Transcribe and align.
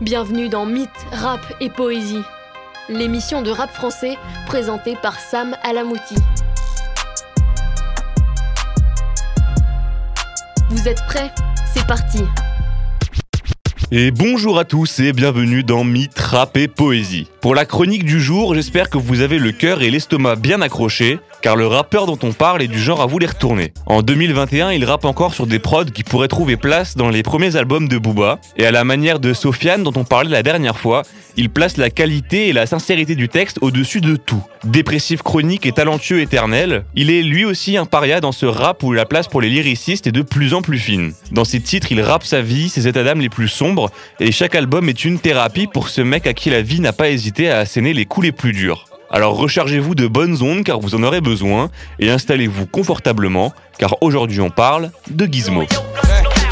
Bienvenue 0.00 0.48
dans 0.48 0.64
Mythe, 0.64 0.88
Rap 1.10 1.40
et 1.60 1.70
Poésie, 1.70 2.22
l'émission 2.88 3.42
de 3.42 3.50
rap 3.50 3.72
français 3.72 4.16
présentée 4.46 4.94
par 5.02 5.18
Sam 5.18 5.56
Alamouti. 5.64 6.14
Vous 10.70 10.86
êtes 10.86 11.02
prêts? 11.08 11.32
C'est 11.74 11.84
parti 11.84 12.22
Et 13.90 14.12
bonjour 14.12 14.60
à 14.60 14.64
tous 14.64 15.00
et 15.00 15.12
bienvenue 15.12 15.64
dans 15.64 15.82
Mythe, 15.82 16.17
Rap 16.30 16.58
et 16.58 16.68
Poésie. 16.68 17.26
Pour 17.40 17.54
la 17.54 17.64
chronique 17.64 18.04
du 18.04 18.20
jour, 18.20 18.54
j'espère 18.54 18.90
que 18.90 18.98
vous 18.98 19.22
avez 19.22 19.38
le 19.38 19.50
cœur 19.50 19.80
et 19.80 19.90
l'estomac 19.90 20.36
bien 20.36 20.60
accrochés, 20.60 21.18
car 21.40 21.56
le 21.56 21.66
rappeur 21.66 22.04
dont 22.04 22.18
on 22.22 22.32
parle 22.32 22.60
est 22.60 22.68
du 22.68 22.78
genre 22.78 23.00
à 23.00 23.06
vous 23.06 23.18
les 23.18 23.26
retourner. 23.26 23.72
En 23.86 24.02
2021, 24.02 24.72
il 24.72 24.84
rappe 24.84 25.06
encore 25.06 25.32
sur 25.32 25.46
des 25.46 25.58
prods 25.58 25.86
qui 25.86 26.02
pourraient 26.02 26.28
trouver 26.28 26.58
place 26.58 26.96
dans 26.96 27.08
les 27.08 27.22
premiers 27.22 27.56
albums 27.56 27.88
de 27.88 27.96
Booba, 27.96 28.40
et 28.58 28.66
à 28.66 28.70
la 28.70 28.84
manière 28.84 29.20
de 29.20 29.32
Sofiane 29.32 29.82
dont 29.82 29.92
on 29.96 30.04
parlait 30.04 30.28
la 30.28 30.42
dernière 30.42 30.76
fois, 30.76 31.02
il 31.36 31.48
place 31.48 31.76
la 31.76 31.88
qualité 31.88 32.48
et 32.48 32.52
la 32.52 32.66
sincérité 32.66 33.14
du 33.14 33.28
texte 33.28 33.58
au-dessus 33.62 34.02
de 34.02 34.16
tout. 34.16 34.42
Dépressif 34.64 35.22
chronique 35.22 35.64
et 35.64 35.72
talentueux 35.72 36.20
éternel, 36.20 36.84
il 36.96 37.10
est 37.10 37.22
lui 37.22 37.44
aussi 37.44 37.76
un 37.76 37.86
paria 37.86 38.20
dans 38.20 38.32
ce 38.32 38.44
rap 38.44 38.82
où 38.82 38.92
la 38.92 39.06
place 39.06 39.28
pour 39.28 39.40
les 39.40 39.48
lyricistes 39.48 40.08
est 40.08 40.12
de 40.12 40.22
plus 40.22 40.52
en 40.52 40.62
plus 40.62 40.80
fine. 40.80 41.12
Dans 41.30 41.44
ses 41.44 41.60
titres, 41.60 41.92
il 41.92 42.00
rappe 42.02 42.24
sa 42.24 42.42
vie, 42.42 42.68
ses 42.68 42.88
états 42.88 43.04
d'âme 43.04 43.20
les 43.20 43.28
plus 43.28 43.48
sombres, 43.48 43.90
et 44.18 44.32
chaque 44.32 44.56
album 44.56 44.88
est 44.88 45.04
une 45.04 45.20
thérapie 45.20 45.68
pour 45.68 45.88
ce 45.88 46.00
mec 46.00 46.17
à 46.26 46.34
qui 46.34 46.50
la 46.50 46.62
vie 46.62 46.80
n'a 46.80 46.92
pas 46.92 47.10
hésité 47.10 47.50
à 47.50 47.58
asséner 47.58 47.92
les 47.92 48.04
coups 48.04 48.26
les 48.26 48.32
plus 48.32 48.52
durs. 48.52 48.86
Alors 49.10 49.36
rechargez-vous 49.36 49.94
de 49.94 50.06
bonnes 50.06 50.42
ondes 50.42 50.64
car 50.64 50.80
vous 50.80 50.94
en 50.94 51.02
aurez 51.02 51.20
besoin 51.20 51.70
et 51.98 52.10
installez-vous 52.10 52.66
confortablement 52.66 53.52
car 53.78 53.96
aujourd'hui 54.02 54.40
on 54.40 54.50
parle 54.50 54.90
de 55.10 55.24
Gizmo. 55.24 55.64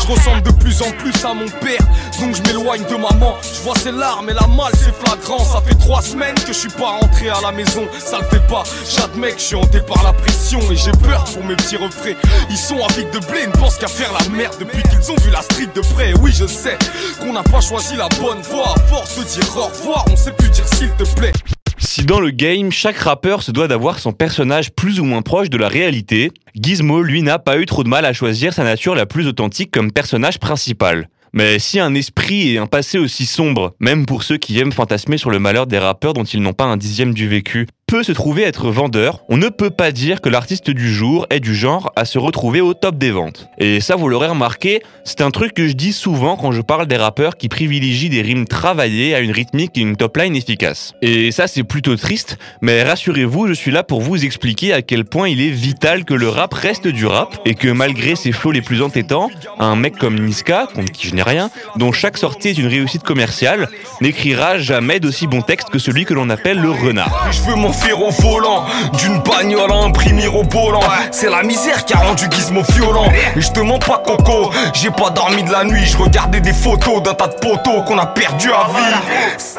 Je 0.06 0.12
ressemble 0.12 0.42
de 0.42 0.52
plus 0.52 0.82
en 0.82 0.90
plus 0.92 1.24
à 1.24 1.34
mon 1.34 1.48
père, 1.48 1.80
donc 2.20 2.36
je 2.36 2.42
m'éloigne 2.42 2.84
de 2.84 2.94
maman. 2.94 3.34
Je 3.42 3.60
vois 3.62 3.74
ses 3.74 3.90
larmes 3.90 4.30
et 4.30 4.34
la 4.34 4.46
malle, 4.46 4.72
c'est 4.74 4.94
flagrant. 4.94 5.44
Ça 5.44 5.60
fait 5.66 5.74
trois 5.74 6.00
semaines 6.00 6.36
que 6.36 6.52
je 6.52 6.58
suis 6.58 6.68
pas 6.68 6.98
rentré 7.00 7.28
à 7.28 7.40
la 7.42 7.50
maison. 7.50 7.88
Ça 7.98 8.18
le 8.18 8.24
fait 8.26 8.46
pas, 8.46 8.62
j'admets 8.88 9.32
que 9.32 9.40
je 9.40 9.44
suis 9.44 9.56
hanté 9.56 9.80
par 9.80 10.04
la 10.04 10.12
pression 10.12 10.60
et 10.70 10.76
j'ai 10.76 10.92
peur 10.92 11.24
pour 11.24 11.42
mes 11.42 11.56
petits 11.56 11.76
refrains. 11.76 12.14
Ils 12.48 12.56
sont 12.56 12.78
avec 12.84 13.10
de 13.10 13.18
blé, 13.26 13.48
ne 13.48 13.52
pensent 13.52 13.78
qu'à 13.78 13.88
faire 13.88 14.12
la 14.12 14.28
merde 14.28 14.54
depuis 14.60 14.82
qu'ils 14.84 15.10
ont 15.10 15.16
vu 15.24 15.30
la 15.30 15.42
street 15.42 15.70
de 15.74 15.80
près. 15.80 16.14
Oui, 16.20 16.30
je 16.32 16.46
sais 16.46 16.78
qu'on 17.20 17.32
n'a 17.32 17.42
pas 17.42 17.60
choisi 17.60 17.96
la 17.96 18.08
bonne 18.20 18.42
voie. 18.42 18.74
À 18.76 18.80
force 18.88 19.18
de 19.18 19.24
dire 19.24 19.56
au 19.56 19.64
revoir, 19.64 20.04
on 20.12 20.16
sait 20.16 20.32
plus 20.32 20.50
dire 20.50 20.68
s'il 20.68 20.90
te 20.90 21.04
plaît. 21.16 21.32
Si 21.78 22.04
dans 22.04 22.20
le 22.20 22.30
game, 22.30 22.72
chaque 22.72 22.96
rappeur 22.96 23.42
se 23.42 23.50
doit 23.50 23.68
d'avoir 23.68 23.98
son 23.98 24.12
personnage 24.12 24.72
plus 24.72 24.98
ou 24.98 25.04
moins 25.04 25.22
proche 25.22 25.50
de 25.50 25.58
la 25.58 25.68
réalité, 25.68 26.32
Gizmo, 26.54 27.02
lui, 27.02 27.22
n'a 27.22 27.38
pas 27.38 27.58
eu 27.58 27.66
trop 27.66 27.84
de 27.84 27.88
mal 27.88 28.04
à 28.06 28.12
choisir 28.14 28.54
sa 28.54 28.64
nature 28.64 28.94
la 28.94 29.04
plus 29.04 29.26
authentique 29.26 29.70
comme 29.70 29.92
personnage 29.92 30.38
principal. 30.38 31.08
Mais 31.34 31.58
si 31.58 31.78
un 31.78 31.94
esprit 31.94 32.54
et 32.54 32.58
un 32.58 32.66
passé 32.66 32.96
aussi 32.96 33.26
sombre, 33.26 33.74
même 33.78 34.06
pour 34.06 34.22
ceux 34.22 34.38
qui 34.38 34.58
aiment 34.58 34.72
fantasmer 34.72 35.18
sur 35.18 35.28
le 35.28 35.38
malheur 35.38 35.66
des 35.66 35.78
rappeurs 35.78 36.14
dont 36.14 36.24
ils 36.24 36.40
n'ont 36.40 36.54
pas 36.54 36.64
un 36.64 36.78
dixième 36.78 37.12
du 37.12 37.28
vécu, 37.28 37.66
peut 37.86 38.02
se 38.02 38.10
trouver 38.10 38.42
être 38.42 38.72
vendeur, 38.72 39.22
on 39.28 39.36
ne 39.36 39.48
peut 39.48 39.70
pas 39.70 39.92
dire 39.92 40.20
que 40.20 40.28
l'artiste 40.28 40.70
du 40.70 40.92
jour 40.92 41.24
est 41.30 41.38
du 41.38 41.54
genre 41.54 41.92
à 41.94 42.04
se 42.04 42.18
retrouver 42.18 42.60
au 42.60 42.74
top 42.74 42.98
des 42.98 43.12
ventes. 43.12 43.48
Et 43.58 43.80
ça, 43.80 43.94
vous 43.94 44.08
l'aurez 44.08 44.26
remarqué, 44.26 44.82
c'est 45.04 45.20
un 45.20 45.30
truc 45.30 45.54
que 45.54 45.68
je 45.68 45.74
dis 45.74 45.92
souvent 45.92 46.36
quand 46.36 46.50
je 46.50 46.62
parle 46.62 46.88
des 46.88 46.96
rappeurs 46.96 47.36
qui 47.36 47.48
privilégient 47.48 48.08
des 48.08 48.22
rimes 48.22 48.48
travaillées 48.48 49.14
à 49.14 49.20
une 49.20 49.30
rythmique 49.30 49.78
et 49.78 49.82
une 49.82 49.94
top 49.94 50.16
line 50.16 50.34
efficace. 50.34 50.94
Et 51.00 51.30
ça, 51.30 51.46
c'est 51.46 51.62
plutôt 51.62 51.94
triste, 51.94 52.38
mais 52.60 52.82
rassurez-vous, 52.82 53.46
je 53.46 53.52
suis 53.52 53.70
là 53.70 53.84
pour 53.84 54.00
vous 54.00 54.24
expliquer 54.24 54.72
à 54.72 54.82
quel 54.82 55.04
point 55.04 55.28
il 55.28 55.40
est 55.40 55.50
vital 55.50 56.04
que 56.04 56.14
le 56.14 56.28
rap 56.28 56.54
reste 56.54 56.88
du 56.88 57.06
rap, 57.06 57.38
et 57.44 57.54
que 57.54 57.68
malgré 57.68 58.16
ses 58.16 58.32
flots 58.32 58.50
les 58.50 58.62
plus 58.62 58.82
entêtants, 58.82 59.30
un 59.60 59.76
mec 59.76 59.96
comme 59.96 60.18
Niska, 60.18 60.66
contre 60.74 60.90
qui 60.90 61.06
je 61.06 61.14
n'ai 61.14 61.22
rien, 61.22 61.50
dont 61.76 61.92
chaque 61.92 62.18
sortie 62.18 62.48
est 62.48 62.58
une 62.58 62.66
réussite 62.66 63.04
commerciale, 63.04 63.68
n'écrira 64.00 64.58
jamais 64.58 64.98
d'aussi 64.98 65.28
bon 65.28 65.42
texte 65.42 65.70
que 65.70 65.78
celui 65.78 66.04
que 66.04 66.14
l'on 66.14 66.30
appelle 66.30 66.58
le 66.58 66.72
renard. 66.72 67.30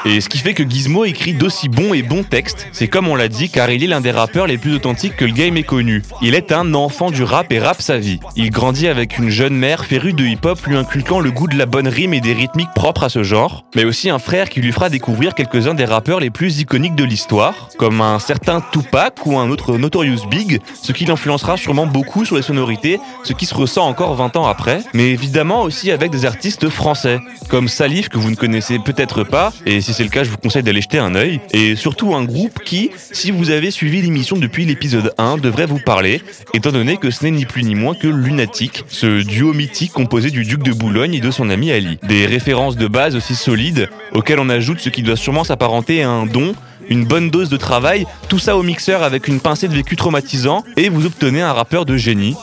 Et 0.05 0.21
ce 0.21 0.29
qui 0.29 0.39
fait 0.39 0.53
que 0.53 0.63
Gizmo 0.63 1.05
écrit 1.05 1.33
d'aussi 1.33 1.69
bons 1.69 1.93
et 1.93 2.01
bons 2.01 2.23
textes, 2.23 2.67
c'est 2.71 2.87
comme 2.87 3.07
on 3.07 3.15
l'a 3.15 3.27
dit 3.27 3.49
car 3.49 3.69
il 3.69 3.83
est 3.83 3.87
l'un 3.87 4.01
des 4.01 4.11
rappeurs 4.11 4.47
les 4.47 4.57
plus 4.57 4.73
authentiques 4.75 5.15
que 5.15 5.25
le 5.25 5.31
game 5.31 5.57
ait 5.57 5.63
connu. 5.63 6.01
Il 6.21 6.35
est 6.35 6.51
un 6.51 6.73
enfant 6.73 7.11
du 7.11 7.23
rap 7.23 7.51
et 7.51 7.59
rappe 7.59 7.81
sa 7.81 7.97
vie. 7.97 8.19
Il 8.35 8.49
grandit 8.51 8.87
avec 8.87 9.17
une 9.17 9.29
jeune 9.29 9.55
mère 9.55 9.85
férue 9.85 10.13
de 10.13 10.25
hip-hop 10.25 10.59
lui 10.65 10.77
inculquant 10.77 11.19
le 11.19 11.31
goût 11.31 11.47
de 11.47 11.57
la 11.57 11.65
bonne 11.65 11.87
rime 11.87 12.13
et 12.13 12.21
des 12.21 12.33
rythmiques 12.33 12.73
propres 12.75 13.03
à 13.03 13.09
ce 13.09 13.23
genre, 13.23 13.65
mais 13.75 13.83
aussi 13.83 14.09
un 14.09 14.19
frère 14.19 14.49
qui 14.49 14.61
lui 14.61 14.71
fera 14.71 14.89
découvrir 14.89 15.35
quelques-uns 15.35 15.73
des 15.73 15.85
rappeurs 15.85 16.19
les 16.19 16.29
plus 16.29 16.59
iconiques 16.59 16.95
de 16.95 17.03
l'histoire, 17.03 17.69
comme 17.77 18.01
un 18.01 18.06
certain 18.19 18.61
Tupac 18.71 19.25
ou 19.25 19.37
un 19.37 19.49
autre 19.49 19.77
Notorious 19.77 20.27
Big, 20.29 20.59
ce 20.81 20.91
qui 20.91 21.05
l'influencera 21.05 21.57
sûrement 21.57 21.85
beaucoup 21.85 22.25
sur 22.25 22.35
les 22.35 22.41
sonorités, 22.41 22.99
ce 23.23 23.33
qui 23.33 23.45
se 23.45 23.53
ressent 23.53 23.85
encore 23.85 24.15
20 24.15 24.37
ans 24.37 24.47
après, 24.47 24.81
mais 24.93 25.09
évidemment 25.09 25.63
aussi 25.63 25.91
avec 25.91 26.11
des 26.11 26.25
artistes 26.25 26.69
français, 26.69 27.19
comme 27.49 27.67
Salif 27.67 28.09
que 28.09 28.17
vous 28.17 28.31
ne 28.31 28.35
connaissez 28.35 28.79
peut-être 28.79 29.23
pas, 29.23 29.51
et 29.65 29.81
si 29.81 29.93
c'est 29.93 30.03
le 30.03 30.09
cas 30.09 30.23
je 30.23 30.29
vous 30.29 30.37
conseille 30.37 30.63
d'aller 30.63 30.81
jeter 30.81 30.99
un 30.99 31.15
œil, 31.15 31.41
et 31.51 31.75
surtout 31.75 32.15
un 32.15 32.23
groupe 32.23 32.59
qui, 32.63 32.91
si 33.11 33.31
vous 33.31 33.49
avez 33.49 33.71
suivi 33.71 34.01
l'émission 34.01 34.37
depuis 34.37 34.65
l'épisode 34.65 35.13
1, 35.17 35.37
devrait 35.37 35.65
vous 35.65 35.79
parler, 35.79 36.21
étant 36.53 36.71
donné 36.71 36.97
que 36.97 37.11
ce 37.11 37.25
n'est 37.25 37.31
ni 37.31 37.45
plus 37.45 37.63
ni 37.63 37.75
moins 37.75 37.93
que 37.93 38.07
Lunatic, 38.07 38.83
ce 38.87 39.21
duo 39.21 39.53
mythique 39.53 39.91
composé 39.91 40.31
du 40.31 40.43
duc 40.43 40.63
de 40.63 40.71
Boulogne 40.71 41.15
et 41.15 41.21
de 41.21 41.31
son 41.31 41.49
ami 41.49 41.71
Ali. 41.71 41.99
Des 42.03 42.25
références 42.25 42.75
de 42.75 42.87
base 42.87 43.15
aussi 43.15 43.35
solides, 43.35 43.89
auxquelles 44.13 44.39
on 44.39 44.49
ajoute 44.49 44.79
ce 44.79 44.89
qui 44.89 45.03
doit 45.03 45.15
sûrement 45.15 45.43
s'apparenter 45.43 46.03
à 46.03 46.09
un 46.09 46.25
don, 46.25 46.53
une 46.89 47.05
bonne 47.05 47.29
dose 47.29 47.49
de 47.49 47.57
travail, 47.57 48.05
tout 48.29 48.39
ça 48.39 48.57
au 48.57 48.63
mixeur 48.63 49.03
avec 49.03 49.27
une 49.27 49.39
pincée 49.39 49.67
de 49.67 49.73
vécu 49.73 49.95
traumatisant, 49.95 50.63
et 50.75 50.89
vous 50.89 51.05
obtenez 51.05 51.41
un 51.41 51.53
rappeur 51.53 51.85
de 51.85 51.97
génie. 51.97 52.35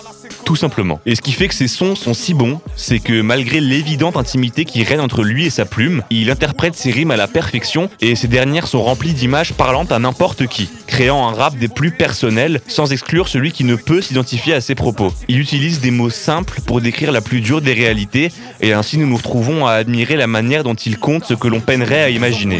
Tout 0.45 0.57
simplement. 0.57 1.01
Et 1.07 1.15
ce 1.15 1.23
qui 1.23 1.33
fait 1.33 1.49
que 1.49 1.55
ces 1.55 1.69
sons 1.69 1.95
sont 1.95 2.13
si 2.13 2.35
bons, 2.35 2.61
c'est 2.77 2.99
que 2.99 3.23
malgré 3.23 3.61
l'évidente 3.61 4.17
intimité 4.17 4.65
qui 4.65 4.83
règne 4.83 5.01
entre 5.01 5.23
lui 5.23 5.47
et 5.47 5.51
sa 5.51 5.65
plume, 5.65 6.03
il 6.11 6.31
interprète 6.31 6.75
ses 6.75 6.91
rimes 6.91 7.11
à 7.11 7.17
la 7.17 7.27
perfection 7.29 7.89
et 8.01 8.15
ces 8.15 8.29
dernières 8.29 8.67
sont 8.67 8.83
remplies 8.83 9.15
d'images 9.15 9.55
parlantes 9.55 9.91
à 9.91 9.99
n'importe 9.99 10.47
qui, 10.47 10.69
créant 10.87 11.27
un 11.29 11.33
rap 11.33 11.57
des 11.57 11.69
plus 11.69 11.93
personnels 11.93 12.61
sans 12.69 12.93
exclure 12.93 13.29
celui 13.29 13.53
qui 13.53 13.65
ne 13.65 13.75
peut 13.75 14.03
s'identifier 14.03 14.55
à 14.55 14.61
ses 14.61 14.75
propos. 14.75 15.13
Il 15.29 15.41
utilise 15.41 15.81
des 15.81 15.91
mots 15.91 16.11
simples 16.11 16.61
pour 16.67 16.81
décrire 16.81 17.11
la 17.11 17.21
plus 17.21 17.41
dure 17.41 17.63
des 17.63 17.73
réalités 17.73 18.31
et 18.61 18.73
ainsi 18.75 18.99
nous 18.99 19.07
nous 19.07 19.17
retrouvons 19.17 19.67
à 19.67 19.73
admirer 19.73 20.17
la 20.17 20.27
manière 20.27 20.63
dont 20.63 20.75
il 20.75 20.99
compte 20.99 21.25
ce 21.25 21.35
que 21.35 21.49
l'on 21.49 21.61
peinerait 21.61 22.03
à 22.03 22.11
imaginer. 22.11 22.59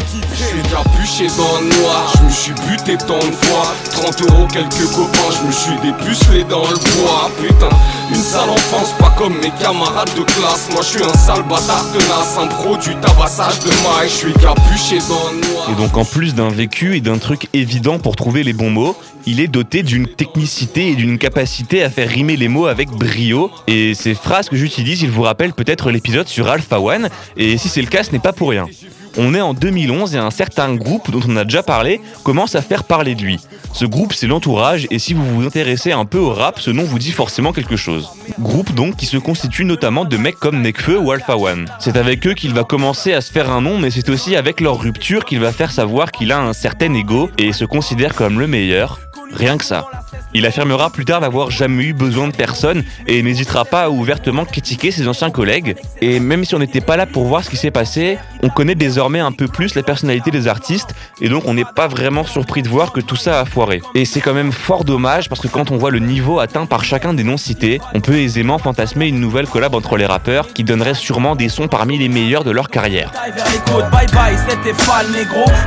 Dans 1.15 1.59
le 1.61 1.81
noir 1.81 2.13
Je 2.17 2.23
me 2.23 2.29
suis 2.29 2.53
buté 2.67 2.97
tant 2.97 3.19
de 3.19 3.31
fois 3.31 3.73
30 3.91 4.21
euros 4.23 4.47
quelques 4.51 4.91
copains 4.93 5.31
Je 5.31 5.47
me 5.47 5.51
suis 5.51 5.79
dépucelé 5.81 6.43
dans 6.43 6.63
le 6.63 6.75
bois 6.75 7.31
Putain 7.39 7.74
une 8.09 8.21
sale 8.21 8.49
enfance 8.49 8.93
pas 8.99 9.13
comme 9.17 9.35
mes 9.39 9.51
camarades 9.59 10.13
de 10.15 10.23
classe 10.23 10.69
Moi 10.71 10.81
je 10.81 10.97
suis 10.97 11.03
un 11.03 11.13
sale 11.13 11.43
bâtard 11.43 11.85
tenace 11.91 12.37
Un 12.39 12.47
pro 12.47 12.77
du 12.77 12.95
tabassage 12.97 13.59
de 13.61 13.69
maille 13.69 14.09
Je 14.09 14.15
suis 14.15 14.33
capuché 14.33 14.99
dans 15.09 15.31
le 15.31 15.47
noir 15.47 15.69
Et 15.71 15.75
donc 15.81 15.97
en 15.97 16.05
plus 16.05 16.35
d'un 16.35 16.49
vécu 16.49 16.95
et 16.95 17.01
d'un 17.01 17.17
truc 17.17 17.47
évident 17.53 17.97
pour 17.97 18.15
trouver 18.15 18.43
les 18.43 18.53
bons 18.53 18.69
mots, 18.69 18.95
il 19.25 19.39
est 19.39 19.47
doté 19.47 19.81
d'une 19.81 20.07
technicité 20.07 20.89
et 20.89 20.95
d'une 20.95 21.17
capacité 21.17 21.83
à 21.83 21.89
faire 21.89 22.09
rimer 22.09 22.37
les 22.37 22.47
mots 22.47 22.67
avec 22.67 22.89
brio. 22.89 23.49
Et 23.67 23.95
ces 23.95 24.13
phrases 24.13 24.49
que 24.49 24.55
j'utilise, 24.55 25.01
il 25.01 25.09
vous 25.09 25.23
rappelle 25.23 25.53
peut-être 25.53 25.89
l'épisode 25.89 26.27
sur 26.27 26.47
Alpha 26.47 26.79
One. 26.79 27.09
Et 27.35 27.57
si 27.57 27.69
c'est 27.69 27.81
le 27.81 27.87
cas, 27.87 28.03
ce 28.03 28.11
n'est 28.11 28.19
pas 28.19 28.33
pour 28.33 28.49
rien. 28.49 28.67
On 29.17 29.33
est 29.33 29.41
en 29.41 29.53
2011 29.53 30.15
et 30.15 30.17
un 30.17 30.31
certain 30.31 30.75
groupe 30.75 31.09
dont 31.09 31.21
on 31.27 31.37
a 31.37 31.45
déjà 31.45 31.63
parlé 31.63 32.01
commence 32.23 32.55
à 32.55 32.61
faire 32.61 32.83
parler 32.83 33.15
de 33.15 33.21
lui. 33.21 33.39
Ce 33.73 33.85
groupe, 33.85 34.13
c'est 34.13 34.27
l'entourage 34.27 34.87
et 34.91 34.99
si 34.99 35.13
vous 35.13 35.25
vous 35.25 35.45
intéressez 35.45 35.93
un 35.93 36.05
peu 36.05 36.17
au 36.17 36.33
rap, 36.33 36.59
ce 36.59 36.71
nom 36.71 36.83
vous 36.83 36.99
dit 36.99 37.11
forcément 37.11 37.53
quelque 37.53 37.77
chose. 37.77 38.09
Groupe 38.39 38.73
donc 38.73 38.97
qui 38.97 39.05
se 39.05 39.17
constitue 39.17 39.63
notamment 39.63 40.03
de 40.03 40.17
mecs 40.17 40.35
comme 40.35 40.61
Nekfeu 40.61 40.99
ou 40.99 41.11
Alpha 41.11 41.37
One. 41.37 41.65
C'est 41.79 41.95
avec 41.95 42.27
eux 42.27 42.33
qu'il 42.33 42.53
va 42.53 42.63
commencer 42.63 43.13
à 43.13 43.21
se 43.21 43.31
faire 43.31 43.49
un 43.51 43.61
nom, 43.61 43.79
mais 43.79 43.89
c'est 43.89 44.09
aussi 44.09 44.35
avec 44.35 44.59
leur 44.59 44.79
rupture 44.79 45.23
qu'il 45.23 45.39
va 45.39 45.53
faire 45.53 45.71
savoir 45.71 46.11
qu'il 46.11 46.31
a 46.31 46.41
un 46.41 46.53
certain 46.53 46.93
ego 46.93 47.29
et 47.37 47.53
se 47.53 47.65
considère 47.65 48.15
comme 48.15 48.39
le 48.39 48.47
meilleur. 48.47 48.99
Rien 49.31 49.57
que 49.57 49.65
ça. 49.65 49.87
Il 50.37 50.45
affirmera 50.45 50.89
plus 50.89 51.05
tard 51.05 51.21
n'avoir 51.21 51.49
jamais 51.49 51.85
eu 51.85 51.93
besoin 51.93 52.27
de 52.27 52.35
personne 52.35 52.83
et 53.07 53.23
n'hésitera 53.23 53.63
pas 53.63 53.83
à 53.83 53.89
ouvertement 53.89 54.43
critiquer 54.43 54.91
ses 54.91 55.07
anciens 55.07 55.31
collègues. 55.31 55.77
Et 56.01 56.19
même 56.19 56.43
si 56.43 56.53
on 56.55 56.59
n'était 56.59 56.81
pas 56.81 56.97
là 56.97 57.05
pour 57.05 57.23
voir 57.23 57.45
ce 57.45 57.49
qui 57.49 57.55
s'est 57.55 57.71
passé, 57.71 58.17
on 58.43 58.49
connaît 58.49 58.75
désormais 58.75 59.21
un 59.21 59.31
peu 59.31 59.47
plus 59.47 59.75
la 59.75 59.81
personnalité 59.83 60.31
des 60.31 60.49
artistes 60.49 60.93
et 61.21 61.29
donc 61.29 61.43
on 61.45 61.53
n'est 61.53 61.63
pas 61.63 61.87
vraiment 61.87 62.25
surpris 62.25 62.63
de 62.63 62.67
voir 62.67 62.91
que 62.91 62.99
tout 62.99 63.15
ça 63.15 63.39
a 63.39 63.45
foiré. 63.45 63.81
Et 63.93 64.03
c'est 64.03 64.19
quand 64.19 64.33
même 64.33 64.51
fort 64.51 64.83
dommage 64.83 65.29
parce 65.29 65.39
que 65.39 65.47
quand 65.47 65.71
on 65.71 65.77
voit 65.77 65.89
le 65.89 65.99
niveau 65.99 66.39
atteint 66.39 66.65
par 66.65 66.83
chacun 66.83 67.13
des 67.13 67.23
noms 67.23 67.37
cités, 67.37 67.79
on 67.93 68.01
peut 68.01 68.17
aisément 68.17 68.57
fantasmer 68.57 69.07
une 69.07 69.21
nouvelle 69.21 69.47
collab 69.47 69.73
entre 69.73 69.95
les 69.95 70.05
rappeurs 70.05 70.49
qui 70.49 70.65
donnerait 70.65 70.95
sûrement 70.95 71.37
des 71.37 71.47
sons 71.47 71.69
parmi 71.69 71.97
les 71.97 72.09
meilleurs 72.09 72.43
de 72.43 72.51
leur 72.51 72.69
carrière. 72.69 73.13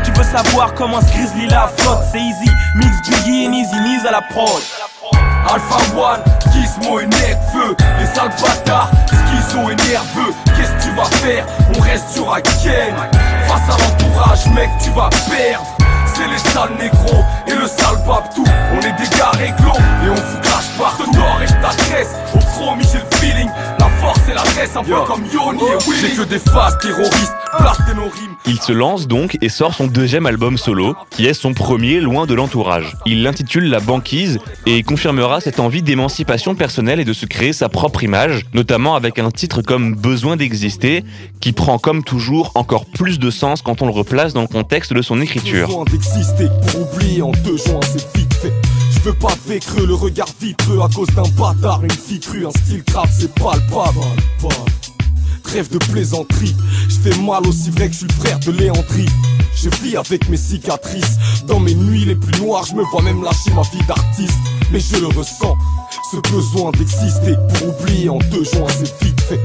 Tu 0.05 0.13
savoir 0.23 0.75
comment 0.75 1.01
ce 1.01 1.07
grizzly 1.07 1.49
flotte 1.79 2.01
C'est 2.13 2.21
easy, 2.21 2.51
mix 2.77 4.05
à 4.07 4.11
la 4.11 4.21
Alpha 5.47 5.97
One, 5.97 6.23
Gizmo 6.53 7.01
et 7.01 7.07
Nekfeu 7.07 7.77
Les 8.01 8.07
sales 8.07 8.31
bâtards, 8.43 8.91
schizo 9.07 9.71
et 9.71 9.77
nerveux. 9.77 10.35
Qu'est-ce 10.47 10.73
que 10.73 10.91
tu 10.91 10.97
vas 10.97 11.05
faire? 11.05 11.47
On 11.77 11.81
reste 11.81 12.09
sur 12.11 12.33
à 12.33 12.41
Face 12.43 13.69
à 13.69 13.79
l'entourage 13.79 14.47
mec 14.55 14.69
tu 14.83 14.91
vas 14.91 15.11
perdre. 15.31 15.67
C'est 16.07 16.27
les 16.27 16.39
sales 16.39 16.75
négros 16.81 17.25
et 17.47 17.55
le 17.55 17.67
sale 17.67 18.03
tout 18.35 18.45
On 18.75 18.81
est 18.81 18.93
des 18.93 19.17
gars 19.17 19.31
réglo 19.33 19.73
et 20.05 20.11
on 20.11 20.15
vous 20.15 20.41
crache 20.43 20.69
partout. 20.77 21.11
Dehors 21.13 21.41
et 21.43 21.47
je 21.47 21.53
t'agresse 21.55 22.15
Au 22.35 22.39
promis 22.39 22.85
j'ai 22.93 22.99
le 22.99 23.17
feeling 23.17 23.51
force 24.59 24.71
et 24.71 24.75
l'adresse 24.75 24.77
un 24.77 24.85
peu 24.85 25.01
comme 25.07 25.25
Yoni 25.27 25.63
et 25.63 25.91
Willy 25.91 26.01
J'ai 26.01 26.17
que 26.17 26.29
des 26.29 26.39
phases 26.39 26.79
terroristes 26.79 27.35
il 28.47 28.61
se 28.61 28.73
lance 28.73 29.07
donc 29.07 29.37
et 29.41 29.49
sort 29.49 29.75
son 29.75 29.87
deuxième 29.87 30.27
album 30.27 30.59
solo, 30.59 30.95
qui 31.11 31.27
est 31.27 31.35
son 31.35 31.55
premier 31.55 32.01
loin 32.01 32.27
de 32.27 32.35
l'entourage. 32.35 32.97
Il 33.07 33.23
l'intitule 33.23 33.69
La 33.69 33.81
Banquise 33.81 34.39
et 34.67 34.83
confirmera 34.83 35.41
cette 35.41 35.61
envie 35.61 35.83
d'émancipation 35.83 36.55
personnelle 36.55 37.01
et 37.01 37.05
de 37.05 37.13
se 37.13 37.27
créer 37.27 37.53
sa 37.53 37.69
propre 37.69 38.03
image, 38.03 38.47
notamment 38.55 38.95
avec 38.95 39.19
un 39.19 39.31
titre 39.31 39.63
comme 39.63 39.95
Besoin 39.95 40.37
d'exister, 40.37 41.05
qui 41.41 41.53
prend 41.53 41.79
comme 41.79 42.03
toujours 42.03 42.53
encore 42.55 42.87
plus 42.87 43.19
de 43.19 43.31
sens 43.31 43.63
quand 43.63 43.83
on 43.83 43.87
le 43.87 43.93
replace 43.93 44.33
dans 44.33 44.43
le 44.43 44.49
contexte 44.49 44.93
de 44.93 45.03
son 45.03 45.21
écriture. 45.21 45.67
Besoin 45.69 45.85
d'exister 45.85 46.49
pour 46.71 46.93
oublier 46.93 47.23
en 47.23 47.33
deux 47.33 47.57
jours, 47.57 47.81
c'est 47.83 48.17
vite 48.17 48.35
fait. 48.35 48.53
Je 48.99 49.11
veux 49.11 49.15
pas 49.15 49.35
vécre 49.47 49.81
le 49.81 49.95
regard 49.95 50.29
vitreux 50.41 50.81
à 50.83 50.89
cause 50.93 51.07
d'un 51.15 51.29
bâtard, 51.37 51.85
une 51.85 51.91
fille 51.91 52.19
crue, 52.19 52.47
un 52.47 52.51
style 52.51 52.83
crap, 52.83 53.09
c'est 53.17 53.33
palpable. 53.35 54.01
Rêve 55.45 55.71
de 55.71 55.79
plaisanterie. 55.79 56.55
Je 56.89 56.97
fais 56.97 57.19
mal 57.23 57.47
aussi 57.47 57.71
vrai 57.71 57.87
que 57.87 57.93
je 57.93 57.99
suis 57.99 58.09
le 58.09 58.15
frère 58.15 58.41
de 58.41 58.51
Léandrie. 58.51 59.09
Je 59.55 59.71
vis 59.83 59.97
avec 59.97 60.29
mes 60.29 60.37
cicatrices. 60.37 61.17
Dans 61.47 61.61
mes 61.61 61.75
nuits 61.75 62.05
les 62.07 62.17
plus 62.17 62.41
noires, 62.41 62.65
je 62.67 62.75
me 62.75 62.83
vois 62.91 63.03
même 63.03 63.23
lâcher 63.23 63.53
ma 63.55 63.63
vie 63.63 63.87
d'artiste. 63.87 64.39
Mais 64.73 64.81
je 64.81 64.97
le 64.97 65.07
ressens, 65.07 65.57
ce 66.11 66.17
besoin 66.33 66.73
d'exister. 66.73 67.37
Pour 67.55 67.69
oublier 67.69 68.09
en 68.09 68.19
deux 68.19 68.45
jours, 68.45 68.69
c'est 68.69 68.93
vite 69.05 69.21
fait. 69.21 69.41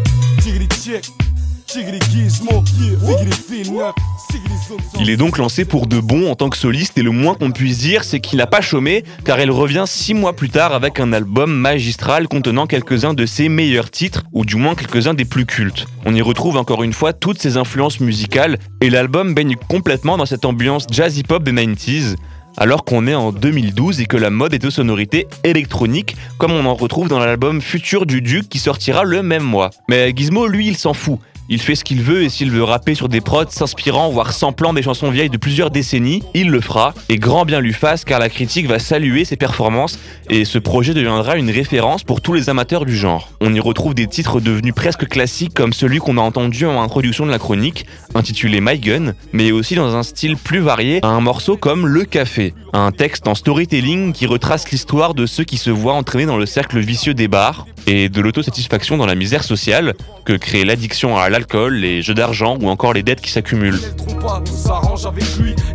Il 5.00 5.10
est 5.10 5.18
donc 5.18 5.40
lancé 5.40 5.66
pour 5.66 5.88
de 5.88 6.00
bon 6.00 6.30
en 6.30 6.36
tant 6.36 6.50
que 6.50 6.58
soliste 6.58 7.00
et 7.00 7.02
le 7.02 7.10
moins 7.10 7.34
qu'on 7.34 7.52
puisse 7.52 7.80
dire 7.80 8.04
c'est 8.04 8.20
qu'il 8.20 8.38
n'a 8.38 8.46
pas 8.46 8.62
chômé 8.62 9.04
car 9.26 9.40
il 9.40 9.50
revient 9.50 9.86
six 9.88 10.14
mois 10.14 10.36
plus 10.36 10.50
tard 10.50 10.74
avec 10.74 11.00
un 11.00 11.14
album 11.14 11.52
magistral 11.52 12.28
contenant 12.28 12.68
quelques-uns 12.68 13.16
de 13.16 13.26
ses 13.26 13.50
meilleurs 13.50 13.90
titres 13.90 14.24
ou 14.34 14.46
du 14.46 14.56
moins 14.56 14.76
quelques-uns 14.76 15.16
des 15.16 15.26
plus 15.26 15.48
cultes. 15.48 15.88
On 16.06 16.14
y 16.14 16.22
retrouve 16.22 16.58
encore 16.58 16.84
une 16.84 16.94
fois 16.94 17.12
toutes 17.12 17.42
ses 17.42 17.58
influences 17.58 18.00
musicales 18.00 18.60
et 18.82 18.92
l'album 18.92 19.34
baigne 19.34 19.56
complètement 19.68 20.18
dans 20.18 20.28
cette 20.28 20.46
ambiance 20.46 20.86
jazzy 20.92 21.24
pop 21.24 21.42
des 21.44 21.54
90s 21.54 22.18
alors 22.58 22.86
qu'on 22.86 23.08
est 23.08 23.16
en 23.16 23.32
2012 23.32 24.00
et 24.00 24.06
que 24.06 24.18
la 24.18 24.30
mode 24.30 24.54
est 24.54 24.64
aux 24.64 24.70
sonorités 24.70 25.28
électroniques, 25.44 26.16
comme 26.38 26.52
on 26.52 26.66
en 26.66 26.76
retrouve 26.76 27.08
dans 27.08 27.18
l'album 27.18 27.62
Futur 27.62 28.06
du 28.06 28.22
Duc 28.22 28.48
qui 28.48 28.60
sortira 28.60 29.04
le 29.04 29.24
même 29.24 29.42
mois. 29.42 29.72
Mais 29.90 30.14
Gizmo, 30.16 30.46
lui, 30.46 30.68
il 30.68 30.78
s'en 30.78 30.94
fout. 30.94 31.20
Il 31.50 31.60
fait 31.60 31.76
ce 31.76 31.84
qu'il 31.84 32.02
veut 32.02 32.24
et 32.24 32.30
s'il 32.30 32.52
veut 32.52 32.64
rapper 32.64 32.96
sur 32.96 33.10
des 33.10 33.20
prods 33.20 33.50
s'inspirant 33.50 34.10
voire 34.10 34.32
samplant 34.32 34.72
des 34.74 34.82
chansons 34.82 35.12
vieilles 35.12 35.30
de 35.30 35.38
plusieurs 35.38 35.72
décennies, 35.72 36.24
il 36.34 36.50
le 36.50 36.62
fera 36.62 36.94
et 37.10 37.18
grand 37.18 37.44
bien 37.44 37.60
lui 37.60 37.74
fasse 37.74 38.06
car 38.06 38.20
la 38.20 38.30
critique 38.30 38.68
va 38.68 38.80
saluer 38.80 39.26
ses 39.26 39.36
performances 39.36 40.00
et 40.30 40.46
ce 40.46 40.58
projet 40.58 40.94
deviendra 40.94 41.36
une 41.36 41.50
référence 41.50 42.04
pour 42.04 42.22
tous 42.22 42.34
les 42.34 42.50
amateurs 42.50 42.86
du 42.86 42.96
genre. 42.96 43.30
On 43.42 43.54
y 43.54 43.60
retrouve 43.60 43.94
des 43.94 44.08
titres 44.08 44.40
devenus 44.40 44.74
presque 44.74 45.08
classiques 45.08 45.54
comme 45.54 45.74
celui 45.74 46.00
qu'on 46.00 46.18
a 46.18 46.22
entendu 46.22 46.66
en 46.66 46.82
introduction 46.82 47.26
de 47.26 47.32
la 47.32 47.40
chronique, 47.40 47.86
intitulé 48.16 48.62
My 48.62 48.80
Gun, 48.80 49.14
mais 49.34 49.52
aussi 49.52 49.76
dans 49.76 49.98
un 49.98 50.04
style 50.04 50.38
plus 50.38 50.60
varié 50.60 51.02
un 51.04 51.20
morceau 51.20 51.58
comme 51.58 51.88
Le 51.88 52.06
Café, 52.06 52.54
un 52.72 52.92
texte 52.92 53.28
en 53.28 53.36
storytelling 53.36 54.14
qui 54.14 54.28
retrace 54.28 54.72
l'histoire 54.72 55.14
de 55.14 55.26
ceux 55.26 55.44
qui 55.44 55.58
se 55.58 55.70
voient 55.70 55.94
entraînés 55.94 56.26
dans 56.26 56.38
le 56.38 56.46
cercle 56.46 56.80
vicieux 56.80 57.14
des 57.14 57.28
bars 57.28 57.68
et 57.86 58.08
de 58.08 58.22
l'autosatisfaction 58.22 58.98
dans 58.98 59.06
la 59.06 59.16
misère 59.16 59.44
sociale 59.44 59.94
que 60.26 60.34
crée 60.34 60.64
l'addiction 60.64 61.18
à 61.18 61.30
l'alcool, 61.34 61.74
les 61.74 62.04
jeux 62.04 62.14
d'argent 62.14 62.58
ou 62.62 62.70
encore 62.70 62.94
les 62.94 63.02
dettes 63.02 63.20
qui 63.20 63.32
s'accumulent. 63.32 63.80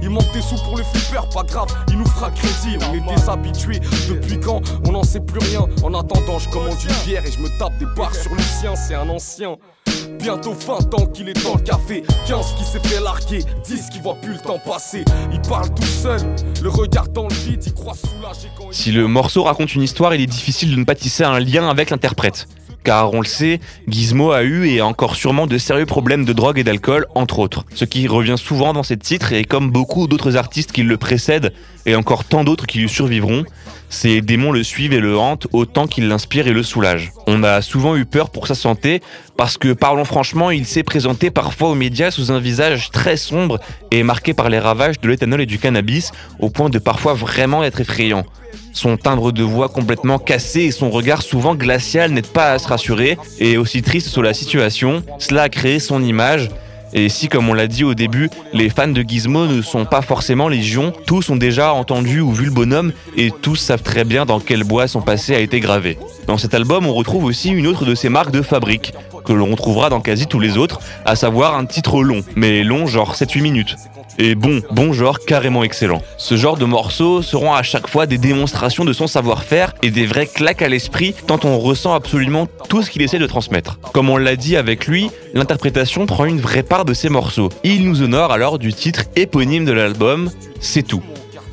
il 0.00 0.10
manque 0.10 0.32
des 0.32 0.40
sous 0.40 0.55
pour 0.62 0.76
le 0.76 0.84
flipper, 0.84 1.28
pas 1.34 1.43
grave, 1.43 1.66
il 1.88 1.99
nous 1.99 2.06
fera 2.06 2.31
crédit, 2.31 2.78
on 2.88 2.94
est 2.94 3.16
déshabitués. 3.16 3.81
Depuis 4.08 4.38
quand 4.38 4.62
on 4.87 4.93
n'en 4.93 5.02
sait 5.02 5.20
plus 5.20 5.40
rien. 5.40 5.66
En 5.82 5.93
attendant, 5.94 6.38
je 6.38 6.49
commande 6.49 6.76
une 6.81 7.06
bière 7.06 7.26
et 7.26 7.32
je 7.32 7.40
me 7.40 7.49
tape 7.58 7.76
des 7.78 7.87
barres 7.96 8.14
sur 8.14 8.32
le 8.32 8.40
sien, 8.40 8.76
c'est 8.76 8.94
un 8.94 9.08
ancien. 9.08 9.56
Bientôt 10.20 10.52
20 10.52 10.94
ans 10.94 11.06
qu'il 11.06 11.28
est 11.28 11.44
dans 11.44 11.56
le 11.56 11.62
café 11.62 12.02
15 12.26 12.55
qui 12.56 12.64
s'est 12.64 12.81
fait 12.81 13.00
larguer 13.00 13.43
10 13.64 13.90
qui 13.90 13.99
voit 14.00 14.14
plus 14.14 14.34
le 14.34 14.38
temps 14.38 14.60
passer 14.64 15.05
Il 15.32 15.40
parle 15.40 15.72
tout 15.75 15.82
seul, 15.82 16.20
le 16.62 16.69
regard 16.69 17.08
dans 17.08 17.26
le 17.26 17.34
vide 17.34 17.62
Il 17.66 17.75
croit 17.75 17.94
soulagé 17.94 18.49
quand 18.56 18.70
Si 18.70 18.93
le 18.93 19.08
morceau 19.08 19.43
raconte 19.43 19.75
une 19.75 19.82
histoire, 19.82 20.14
il 20.14 20.20
est 20.20 20.26
difficile 20.26 20.70
de 20.70 20.76
ne 20.76 20.84
pas 20.84 20.94
tisser 20.94 21.25
un 21.25 21.40
lien 21.40 21.69
avec 21.69 21.90
l'interprète 21.90 22.46
car 22.84 23.12
on 23.12 23.20
le 23.20 23.26
sait, 23.26 23.60
Gizmo 23.88 24.32
a 24.32 24.42
eu 24.42 24.69
et 24.69 24.80
encore 24.80 25.14
sûrement 25.14 25.46
de 25.46 25.58
sérieux 25.58 25.86
problèmes 25.86 26.25
de 26.25 26.32
drogue 26.32 26.58
et 26.58 26.64
d'alcool, 26.64 27.06
entre 27.14 27.38
autres. 27.38 27.64
Ce 27.75 27.84
qui 27.84 28.06
revient 28.08 28.36
souvent 28.36 28.72
dans 28.72 28.82
ses 28.82 28.96
titres 28.96 29.32
et 29.32 29.44
comme 29.44 29.70
beaucoup 29.70 30.06
d'autres 30.06 30.36
artistes 30.36 30.72
qui 30.72 30.82
le 30.82 30.96
précèdent 30.96 31.52
et 31.86 31.94
encore 31.94 32.25
tant 32.25 32.44
d'autres 32.44 32.66
qui 32.66 32.78
lui 32.78 32.88
survivront, 32.88 33.44
ces 33.88 34.20
démons 34.20 34.52
le 34.52 34.62
suivent 34.62 34.93
et 34.93 35.00
le 35.00 35.19
hantent 35.19 35.46
autant 35.52 35.87
qu'ils 35.87 36.08
l'inspirent 36.08 36.46
et 36.46 36.52
le 36.52 36.62
soulagent. 36.62 37.12
On 37.26 37.43
a 37.43 37.62
souvent 37.62 37.96
eu 37.96 38.05
peur 38.05 38.31
pour 38.31 38.46
sa 38.46 38.55
santé 38.55 39.02
parce 39.37 39.56
que, 39.56 39.73
parlons 39.73 40.05
franchement, 40.05 40.50
il 40.50 40.67
s'est 40.67 40.82
présenté 40.82 41.31
parfois 41.31 41.70
aux 41.70 41.75
médias 41.75 42.11
sous 42.11 42.32
un 42.32 42.40
visage 42.40 42.90
très 42.90 43.17
sombre 43.17 43.61
et 43.90 44.02
marqué 44.02 44.35
par 44.35 44.50
les 44.50 44.58
ravages 44.58 45.00
de 45.00 45.08
l'éthanol 45.08 45.40
et 45.40 45.46
du 45.46 45.58
cannabis 45.58 46.12
au 46.40 46.50
point 46.50 46.70
de 46.70 46.79
parfois 46.79 47.14
vraiment 47.14 47.64
être 47.64 47.81
effrayant. 47.81 48.25
Son 48.73 48.96
timbre 48.96 49.32
de 49.32 49.43
voix 49.43 49.69
complètement 49.69 50.19
cassé 50.19 50.61
et 50.61 50.70
son 50.70 50.91
regard 50.91 51.23
souvent 51.23 51.55
glacial 51.55 52.12
n'aident 52.12 52.26
pas 52.26 52.52
à 52.52 52.58
se 52.58 52.69
rassurer 52.69 53.19
et 53.41 53.56
aussi 53.56 53.82
triste 53.82 54.08
sur 54.08 54.23
la 54.23 54.34
situation, 54.34 55.02
cela 55.19 55.44
a 55.44 55.49
créé 55.49 55.81
son 55.81 56.02
image 56.02 56.49
et 56.93 57.08
si, 57.08 57.29
comme 57.29 57.49
on 57.49 57.55
l'a 57.55 57.67
dit 57.67 57.85
au 57.85 57.94
début, 57.94 58.31
les 58.52 58.70
fans 58.70 58.88
de 58.88 59.02
Gizmo 59.02 59.46
ne 59.46 59.62
sont 59.62 59.85
pas 59.85 60.02
forcément 60.02 60.49
légion, 60.49 60.93
tous 61.06 61.31
ont 61.31 61.37
déjà 61.37 61.73
entendu 61.73 62.20
ou 62.20 62.32
vu 62.32 62.46
le 62.46 62.50
bonhomme 62.50 62.93
et 63.17 63.31
tous 63.31 63.56
savent 63.56 63.82
très 63.82 64.05
bien 64.05 64.25
dans 64.25 64.40
quel 64.40 64.64
bois 64.64 64.88
son 64.88 65.00
passé 65.00 65.35
a 65.35 65.40
été 65.40 65.61
gravé. 65.61 65.99
Dans 66.26 66.38
cet 66.38 66.55
album, 66.55 66.87
on 66.87 66.94
retrouve 66.94 67.25
aussi 67.25 67.50
une 67.50 67.67
autre 67.67 67.85
de 67.85 67.94
ses 67.94 68.08
marques 68.08 68.32
de 68.32 68.43
fabrique, 68.43 68.94
que 69.25 69.32
l'on 69.32 69.50
retrouvera 69.50 69.90
dans 69.90 70.00
quasi 70.00 70.26
tous 70.26 70.40
les 70.40 70.56
autres, 70.56 70.81
à 71.05 71.17
savoir 71.17 71.56
un 71.56 71.67
titre 71.67 72.02
long, 72.02 72.23
mais 72.37 72.62
long 72.62 72.87
genre 72.87 73.14
7-8 73.14 73.43
minutes 73.43 73.76
et 74.19 74.35
bon, 74.35 74.61
bon 74.70 74.93
genre 74.93 75.20
carrément 75.20 75.65
excellent. 75.65 76.03
Ce 76.17 76.37
genre 76.37 76.56
de 76.56 76.65
morceaux 76.65 77.23
seront 77.23 77.55
à 77.55 77.62
chaque 77.62 77.88
fois 77.88 78.06
des 78.06 78.19
démonstrations 78.19 78.85
de 78.85 78.93
son 78.93 79.06
savoir-faire 79.06 79.75
et 79.82 79.91
des 79.91 80.06
vrais 80.06 80.26
claques 80.26 80.62
à 80.62 80.69
l'esprit 80.69 81.15
tant 81.26 81.38
on 81.44 81.59
ressent 81.59 81.94
absolument 81.94 82.49
tout 82.69 82.82
ce 82.82 82.91
qu'il 82.91 83.03
essaie 83.03 83.19
de 83.19 83.26
transmettre. 83.26 83.79
Comme 83.93 84.11
on 84.11 84.17
l'a 84.17 84.37
dit 84.37 84.56
avec 84.56 84.87
lui, 84.87 85.11
l'interprétation 85.35 86.06
prend 86.06 86.25
une 86.25 86.41
vraie 86.41 86.62
part 86.62 86.85
de 86.85 86.94
ses 86.94 87.09
morceaux. 87.09 87.49
Il 87.65 87.88
nous 87.88 88.03
honore 88.03 88.32
alors 88.32 88.59
du 88.59 88.73
titre 88.73 89.03
éponyme 89.17 89.65
de 89.65 89.72
l'album, 89.72 90.31
C'est 90.60 90.82
tout. 90.82 91.03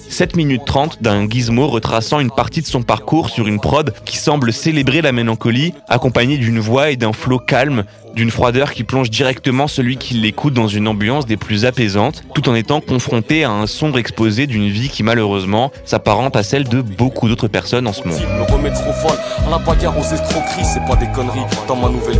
7 0.09 0.35
minutes 0.35 0.63
30 0.65 1.01
d'un 1.01 1.29
gizmo 1.29 1.67
retraçant 1.67 2.19
une 2.19 2.31
partie 2.31 2.61
de 2.61 2.67
son 2.67 2.83
parcours 2.83 3.29
sur 3.29 3.47
une 3.47 3.59
prod 3.59 3.93
qui 4.05 4.17
semble 4.17 4.53
célébrer 4.53 5.01
la 5.01 5.11
mélancolie, 5.11 5.73
accompagnée 5.87 6.37
d'une 6.37 6.59
voix 6.59 6.91
et 6.91 6.95
d'un 6.95 7.13
flot 7.13 7.39
calme, 7.39 7.83
d'une 8.15 8.31
froideur 8.31 8.71
qui 8.71 8.83
plonge 8.83 9.09
directement 9.09 9.67
celui 9.67 9.97
qui 9.97 10.13
l'écoute 10.13 10.53
dans 10.53 10.67
une 10.67 10.87
ambiance 10.87 11.25
des 11.25 11.37
plus 11.37 11.65
apaisantes, 11.65 12.23
tout 12.33 12.47
en 12.49 12.55
étant 12.55 12.79
confronté 12.79 13.43
à 13.43 13.51
un 13.51 13.67
sombre 13.67 13.97
exposé 13.97 14.47
d'une 14.47 14.69
vie 14.69 14.89
qui 14.89 15.03
malheureusement 15.03 15.71
s'apparente 15.83 16.35
à 16.35 16.43
celle 16.43 16.63
de 16.65 16.81
beaucoup 16.81 17.27
d'autres 17.27 17.49
personnes 17.49 17.87
en 17.87 17.93
ce 17.93 18.07
monde. 18.07 18.19
Me 18.19 18.51
remettre 18.51 18.81
trop 18.81 18.93
folle, 18.93 19.17
à 19.45 19.49
la 19.49 19.57
bagarre 19.57 19.97
aux 19.97 20.01
escroqueries, 20.01 20.65
c'est 20.65 20.85
pas 20.85 20.95
des 20.95 21.07
conneries. 21.07 21.45
Dans 21.67 21.75
ma 21.75 21.89
nouvelle 21.89 22.19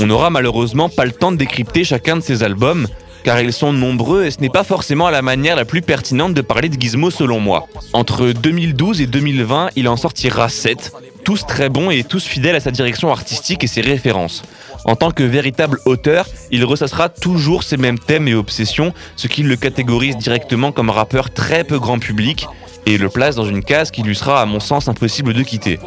On 0.00 0.06
n'aura 0.06 0.30
malheureusement 0.30 0.88
pas 0.88 1.04
le 1.04 1.12
temps 1.12 1.32
de 1.32 1.36
décrypter 1.36 1.84
chacun 1.84 2.16
de 2.16 2.20
ces 2.20 2.42
albums, 2.42 2.86
car 3.24 3.40
ils 3.40 3.52
sont 3.52 3.72
nombreux 3.72 4.24
et 4.24 4.30
ce 4.30 4.40
n'est 4.40 4.50
pas 4.50 4.64
forcément 4.64 5.08
la 5.08 5.22
manière 5.22 5.56
la 5.56 5.64
plus 5.64 5.80
pertinente 5.80 6.34
de 6.34 6.42
parler 6.42 6.68
de 6.68 6.80
Gizmo 6.80 7.10
selon 7.10 7.40
moi. 7.40 7.66
Entre 7.92 8.32
2012 8.32 9.00
et 9.00 9.06
2020, 9.06 9.70
il 9.76 9.88
en 9.88 9.96
sortira 9.96 10.48
7, 10.48 10.92
tous 11.24 11.46
très 11.46 11.70
bons 11.70 11.90
et 11.90 12.04
tous 12.04 12.24
fidèles 12.24 12.56
à 12.56 12.60
sa 12.60 12.70
direction 12.70 13.10
artistique 13.10 13.64
et 13.64 13.68
ses 13.68 13.80
références. 13.80 14.42
En 14.84 14.96
tant 14.96 15.10
que 15.10 15.22
véritable 15.22 15.78
auteur, 15.86 16.26
il 16.50 16.64
ressassera 16.64 17.08
toujours 17.08 17.62
ses 17.62 17.78
mêmes 17.78 17.98
thèmes 17.98 18.28
et 18.28 18.34
obsessions, 18.34 18.92
ce 19.16 19.28
qui 19.28 19.42
le 19.42 19.56
catégorise 19.56 20.18
directement 20.18 20.72
comme 20.72 20.90
rappeur 20.90 21.32
très 21.32 21.64
peu 21.64 21.78
grand 21.78 21.98
public 21.98 22.46
et 22.86 22.98
le 22.98 23.08
place 23.08 23.34
dans 23.34 23.46
une 23.46 23.64
case 23.64 23.90
qui 23.90 24.02
lui 24.02 24.14
sera 24.14 24.42
à 24.42 24.46
mon 24.46 24.60
sens 24.60 24.88
impossible 24.88 25.32
de 25.32 25.42
quitter. 25.42 25.78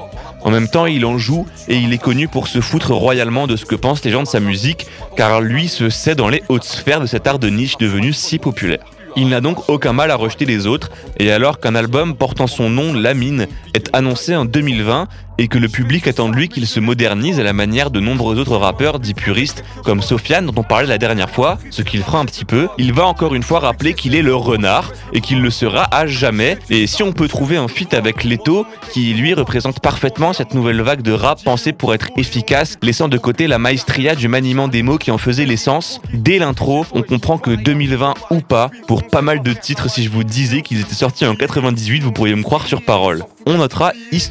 En 0.48 0.50
même 0.50 0.70
temps, 0.70 0.86
il 0.86 1.06
en 1.06 1.18
joue 1.18 1.46
et 1.68 1.76
il 1.76 1.92
est 1.92 1.98
connu 1.98 2.30
pour 2.30 2.48
se 2.48 2.62
foutre 2.62 2.94
royalement 2.94 3.48
de 3.48 3.58
ce 3.58 3.66
que 3.66 3.76
pensent 3.76 4.06
les 4.06 4.12
gens 4.12 4.24
de 4.24 4.30
sa 4.30 4.40
musique, 4.40 4.88
car 5.18 5.42
lui 5.42 5.68
se 5.68 5.90
sait 5.90 6.16
dans 6.16 6.30
les 6.30 6.42
hautes 6.48 6.64
sphères 6.64 7.02
de 7.02 7.06
cet 7.06 7.28
art 7.28 7.38
de 7.38 7.50
niche 7.50 7.76
devenu 7.78 8.14
si 8.14 8.40
populaire. 8.40 8.86
Il 9.20 9.30
n'a 9.30 9.42
donc 9.42 9.68
aucun 9.68 9.94
mal 9.94 10.12
à 10.12 10.16
rejeter 10.16 10.46
les 10.46 10.68
autres, 10.68 10.92
et 11.18 11.32
alors 11.32 11.60
qu'un 11.60 11.74
album 11.74 12.16
portant 12.16 12.46
son 12.46 12.70
nom, 12.70 12.94
Lamine, 12.94 13.48
est 13.74 13.90
annoncé 13.92 14.36
en 14.36 14.46
2020, 14.46 15.08
et 15.40 15.48
que 15.48 15.58
le 15.58 15.68
public 15.68 16.08
attend 16.08 16.30
de 16.30 16.36
lui 16.36 16.50
qu'il 16.50 16.68
se 16.68 16.80
modernise 16.80 17.40
à 17.40 17.44
la 17.44 17.54
manière 17.54 17.92
de 17.92 18.00
nombreux 18.00 18.40
autres 18.40 18.58
rappeurs 18.58 19.00
dits 19.00 19.14
puristes, 19.14 19.64
comme 19.84 20.02
Sofiane 20.02 20.46
dont 20.46 20.54
on 20.58 20.64
parlait 20.64 20.88
la 20.88 20.98
dernière 20.98 21.30
fois, 21.30 21.58
ce 21.72 21.82
qu'il 21.82 22.02
fera 22.02 22.20
un 22.20 22.26
petit 22.26 22.46
peu, 22.46 22.68
il 22.78 22.94
va 22.94 23.06
encore 23.06 23.34
une 23.34 23.44
fois 23.44 23.60
rappeler 23.60 23.96
qu'il 23.96 24.16
est 24.16 24.22
le 24.22 24.36
renard, 24.36 24.92
et 25.14 25.22
qu'il 25.22 25.42
le 25.42 25.50
sera 25.50 25.88
à 25.96 26.06
jamais, 26.06 26.60
et 26.70 26.86
si 26.86 27.02
on 27.02 27.12
peut 27.12 27.28
trouver 27.28 27.58
un 27.58 27.68
feat 27.68 27.96
avec 27.96 28.24
Leto, 28.24 28.68
qui 28.92 29.14
lui 29.16 29.34
représente 29.34 29.80
parfaitement 29.80 30.34
cette 30.34 30.54
nouvelle 30.54 30.82
vague 30.82 31.02
de 31.02 31.12
rap 31.12 31.44
pensée 31.44 31.74
pour 31.74 31.96
être 31.96 32.10
efficace, 32.18 32.78
laissant 32.84 33.08
de 33.08 33.18
côté 33.18 33.48
la 33.48 33.58
maestria 33.58 34.14
du 34.14 34.28
maniement 34.28 34.68
des 34.68 34.84
mots 34.84 35.00
qui 35.00 35.10
en 35.10 35.18
faisait 35.18 35.46
l'essence, 35.46 36.02
dès 36.14 36.38
l'intro, 36.38 36.86
on 36.94 37.02
comprend 37.02 37.40
que 37.40 37.52
2020 37.52 38.14
ou 38.30 38.42
pas, 38.42 38.70
pour 38.88 39.07
pas 39.12 39.22
mal 39.22 39.42
de 39.42 39.54
titres, 39.54 39.90
si 39.90 40.04
je 40.04 40.10
vous 40.10 40.24
disais 40.24 40.62
qu'ils 40.62 40.80
étaient 40.80 40.94
sortis 40.94 41.26
en 41.26 41.36
98, 41.36 42.04
vous 42.04 42.12
pourriez 42.12 42.36
me 42.36 42.44
croire 42.44 42.68
sur 42.68 42.82
parole. 42.82 43.24
On 43.50 43.60
notera 43.60 43.94
X, 44.12 44.30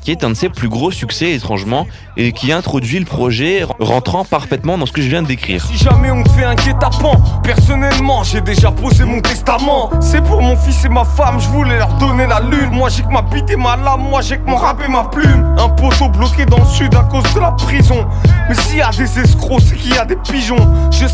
qui 0.00 0.10
est 0.10 0.24
un 0.24 0.30
de 0.30 0.34
ses 0.34 0.48
plus 0.48 0.70
gros 0.70 0.90
succès 0.90 1.32
étrangement, 1.32 1.86
et 2.16 2.32
qui 2.32 2.52
introduit 2.52 2.98
le 2.98 3.04
projet 3.04 3.64
rentrant 3.78 4.24
parfaitement 4.24 4.78
dans 4.78 4.86
ce 4.86 4.92
que 4.92 5.02
je 5.02 5.10
viens 5.10 5.20
de 5.20 5.26
décrire. 5.26 5.62
Si 5.66 5.76
jamais 5.76 6.10
on 6.10 6.24
fait 6.24 6.44
un 6.44 6.54
guet-apens, 6.54 7.20
personnellement 7.42 8.24
j'ai 8.24 8.40
déjà 8.40 8.70
posé 8.70 9.04
mon 9.04 9.20
testament. 9.20 9.90
C'est 10.00 10.22
pour 10.22 10.40
mon 10.40 10.56
fils 10.56 10.86
et 10.86 10.88
ma 10.88 11.04
femme, 11.04 11.38
je 11.38 11.48
voulais 11.48 11.76
leur 11.76 11.92
donner 11.98 12.26
la 12.26 12.40
lune. 12.40 12.70
Moi 12.72 12.88
j'ai 12.88 13.02
que 13.02 13.12
ma 13.12 13.20
bite 13.20 13.50
et 13.50 13.56
ma 13.56 13.76
lame, 13.76 14.00
moi 14.08 14.22
j'ai 14.22 14.38
que 14.38 14.46
mon 14.48 14.56
rap 14.56 14.82
et 14.82 14.90
ma 14.90 15.04
plume. 15.04 15.54
Un 15.58 15.68
poteau 15.68 16.08
bloqué 16.08 16.46
dans 16.46 16.60
le 16.60 16.64
sud 16.64 16.94
à 16.94 17.02
cause 17.02 17.34
de 17.34 17.40
la 17.40 17.52
prison. 17.52 18.06
Mais 18.48 18.54
s'il 18.54 18.78
y 18.78 18.80
a 18.80 18.90
des 18.90 19.18
escrocs, 19.18 19.60
c'est 19.60 19.76
qu'il 19.76 19.94
y 19.94 19.98
a 19.98 20.06
des 20.06 20.16
pigeons. 20.16 20.56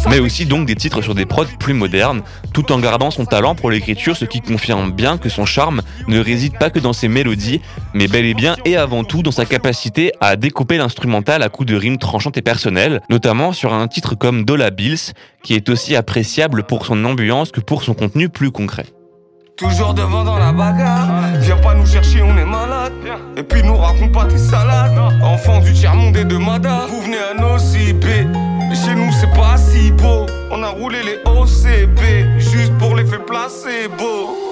Mais 0.08 0.20
aussi 0.20 0.46
donc 0.46 0.66
des 0.66 0.76
titres 0.76 1.02
sur 1.02 1.16
des 1.16 1.26
prods 1.26 1.46
plus 1.58 1.74
modernes, 1.74 2.22
tout 2.52 2.70
en 2.70 2.78
gardant 2.78 3.10
son 3.10 3.24
talent 3.24 3.56
pour 3.56 3.72
l'écriture, 3.72 4.16
ce 4.16 4.26
qui 4.26 4.40
confirme 4.40 4.92
bien 4.92 5.18
que 5.18 5.28
son 5.28 5.44
charme 5.44 5.82
ne 6.06 6.20
réside 6.20 6.56
pas 6.56 6.70
que 6.70 6.78
dans 6.78 6.92
ses 6.92 7.08
mélodies, 7.08 7.31
mais 7.94 8.08
bel 8.08 8.24
et 8.24 8.34
bien 8.34 8.56
et 8.64 8.76
avant 8.76 9.04
tout 9.04 9.22
dans 9.22 9.30
sa 9.30 9.44
capacité 9.44 10.12
à 10.20 10.36
découper 10.36 10.76
l'instrumental 10.76 11.42
à 11.42 11.48
coups 11.48 11.68
de 11.68 11.76
rimes 11.76 11.98
tranchantes 11.98 12.36
et 12.36 12.42
personnelles, 12.42 13.00
notamment 13.10 13.52
sur 13.52 13.72
un 13.72 13.88
titre 13.88 14.14
comme 14.14 14.44
Dola 14.44 14.70
Bills, 14.70 15.12
qui 15.42 15.54
est 15.54 15.68
aussi 15.68 15.96
appréciable 15.96 16.64
pour 16.64 16.86
son 16.86 17.04
ambiance 17.04 17.50
que 17.50 17.60
pour 17.60 17.82
son 17.82 17.94
contenu 17.94 18.28
plus 18.28 18.50
concret. 18.50 18.86
Toujours 19.56 19.94
devant 19.94 20.24
dans 20.24 20.38
la 20.38 20.52
bagarre. 20.52 21.08
Viens 21.40 21.56
pas 21.56 21.74
nous 21.74 21.86
chercher, 21.86 22.22
on 22.22 22.36
est 22.36 22.44
malade. 22.44 22.92
Et 23.36 23.42
puis 23.42 23.62
nous 23.62 23.76
raconte 23.76 24.12
pas 24.12 24.24
tes 24.24 24.38
salades. 24.38 24.98
Enfant 25.22 25.60
du 25.60 25.72
tiers-monde 25.72 26.16
et 26.16 26.24
de 26.24 26.36
Mada. 26.36 26.86
Vous 26.88 27.02
venez 27.02 27.18
à 27.18 27.34
nos. 27.34 27.58
Mais 28.68 28.74
chez 28.74 28.94
nous, 28.94 29.12
c'est 29.12 29.32
pas 29.38 29.56
si 29.56 29.92
beau. 29.92 30.26
On 30.50 30.62
a 30.62 30.70
roulé 30.70 30.98
les 31.02 31.18
OCB. 31.30 32.00
Juste 32.38 32.72
pour 32.78 32.96
l'effet 32.96 33.18
placebo. 33.18 34.51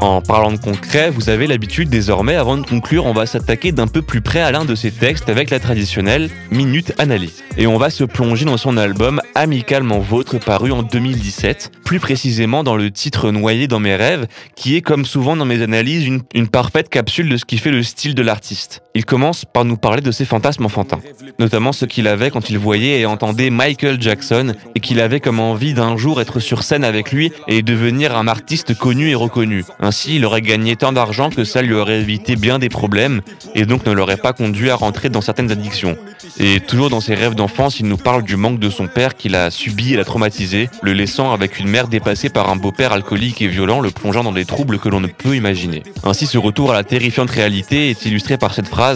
En 0.00 0.22
parlant 0.22 0.52
de 0.52 0.58
concret, 0.58 1.10
vous 1.10 1.28
avez 1.28 1.48
l'habitude 1.48 1.88
désormais, 1.88 2.36
avant 2.36 2.56
de 2.56 2.64
conclure, 2.64 3.04
on 3.06 3.12
va 3.12 3.26
s'attaquer 3.26 3.72
d'un 3.72 3.88
peu 3.88 4.00
plus 4.00 4.20
près 4.20 4.40
à 4.40 4.52
l'un 4.52 4.64
de 4.64 4.76
ses 4.76 4.92
textes 4.92 5.28
avec 5.28 5.50
la 5.50 5.58
traditionnelle 5.58 6.30
Minute 6.52 6.92
Analyse. 6.98 7.42
Et 7.56 7.66
on 7.66 7.78
va 7.78 7.90
se 7.90 8.04
plonger 8.04 8.44
dans 8.44 8.56
son 8.56 8.76
album 8.76 9.20
Amicalement 9.34 9.98
Vôtre 9.98 10.38
paru 10.38 10.70
en 10.70 10.84
2017, 10.84 11.72
plus 11.84 11.98
précisément 11.98 12.62
dans 12.62 12.76
le 12.76 12.92
titre 12.92 13.32
Noyé 13.32 13.66
dans 13.66 13.80
mes 13.80 13.96
rêves, 13.96 14.28
qui 14.54 14.76
est 14.76 14.82
comme 14.82 15.04
souvent 15.04 15.34
dans 15.34 15.44
mes 15.44 15.62
analyses 15.62 16.06
une, 16.06 16.22
une 16.32 16.48
parfaite 16.48 16.88
capsule 16.88 17.28
de 17.28 17.36
ce 17.36 17.44
qui 17.44 17.58
fait 17.58 17.72
le 17.72 17.82
style 17.82 18.14
de 18.14 18.22
l'artiste. 18.22 18.82
Il 18.98 19.04
commence 19.04 19.44
par 19.44 19.64
nous 19.64 19.76
parler 19.76 20.00
de 20.00 20.10
ses 20.10 20.24
fantasmes 20.24 20.66
enfantins, 20.66 20.98
notamment 21.38 21.70
ce 21.70 21.84
qu'il 21.84 22.08
avait 22.08 22.32
quand 22.32 22.50
il 22.50 22.58
voyait 22.58 22.98
et 22.98 23.06
entendait 23.06 23.48
Michael 23.48 24.02
Jackson 24.02 24.54
et 24.74 24.80
qu'il 24.80 25.00
avait 25.00 25.20
comme 25.20 25.38
envie 25.38 25.72
d'un 25.72 25.96
jour 25.96 26.20
être 26.20 26.40
sur 26.40 26.64
scène 26.64 26.82
avec 26.82 27.12
lui 27.12 27.30
et 27.46 27.62
devenir 27.62 28.16
un 28.16 28.26
artiste 28.26 28.76
connu 28.76 29.10
et 29.10 29.14
reconnu. 29.14 29.64
Ainsi, 29.78 30.16
il 30.16 30.24
aurait 30.24 30.42
gagné 30.42 30.74
tant 30.74 30.90
d'argent 30.90 31.30
que 31.30 31.44
ça 31.44 31.62
lui 31.62 31.74
aurait 31.74 32.00
évité 32.00 32.34
bien 32.34 32.58
des 32.58 32.68
problèmes 32.68 33.20
et 33.54 33.66
donc 33.66 33.86
ne 33.86 33.92
l'aurait 33.92 34.16
pas 34.16 34.32
conduit 34.32 34.68
à 34.68 34.74
rentrer 34.74 35.10
dans 35.10 35.20
certaines 35.20 35.52
addictions. 35.52 35.96
Et 36.40 36.58
toujours 36.58 36.90
dans 36.90 37.00
ses 37.00 37.14
rêves 37.14 37.36
d'enfance, 37.36 37.78
il 37.78 37.86
nous 37.86 37.98
parle 37.98 38.24
du 38.24 38.34
manque 38.34 38.58
de 38.58 38.68
son 38.68 38.88
père 38.88 39.14
qu'il 39.14 39.36
a 39.36 39.52
subi 39.52 39.94
et 39.94 39.96
l'a 39.96 40.04
traumatisé, 40.04 40.70
le 40.82 40.92
laissant 40.92 41.32
avec 41.32 41.60
une 41.60 41.68
mère 41.68 41.86
dépassée 41.86 42.30
par 42.30 42.50
un 42.50 42.56
beau-père 42.56 42.92
alcoolique 42.92 43.42
et 43.42 43.46
violent, 43.46 43.80
le 43.80 43.92
plongeant 43.92 44.24
dans 44.24 44.32
des 44.32 44.44
troubles 44.44 44.80
que 44.80 44.88
l'on 44.88 44.98
ne 44.98 45.06
peut 45.06 45.36
imaginer. 45.36 45.84
Ainsi, 46.02 46.26
ce 46.26 46.38
retour 46.38 46.72
à 46.72 46.74
la 46.74 46.82
terrifiante 46.82 47.30
réalité 47.30 47.90
est 47.90 48.04
illustré 48.04 48.38
par 48.38 48.54
cette 48.54 48.66
phrase 48.66 48.87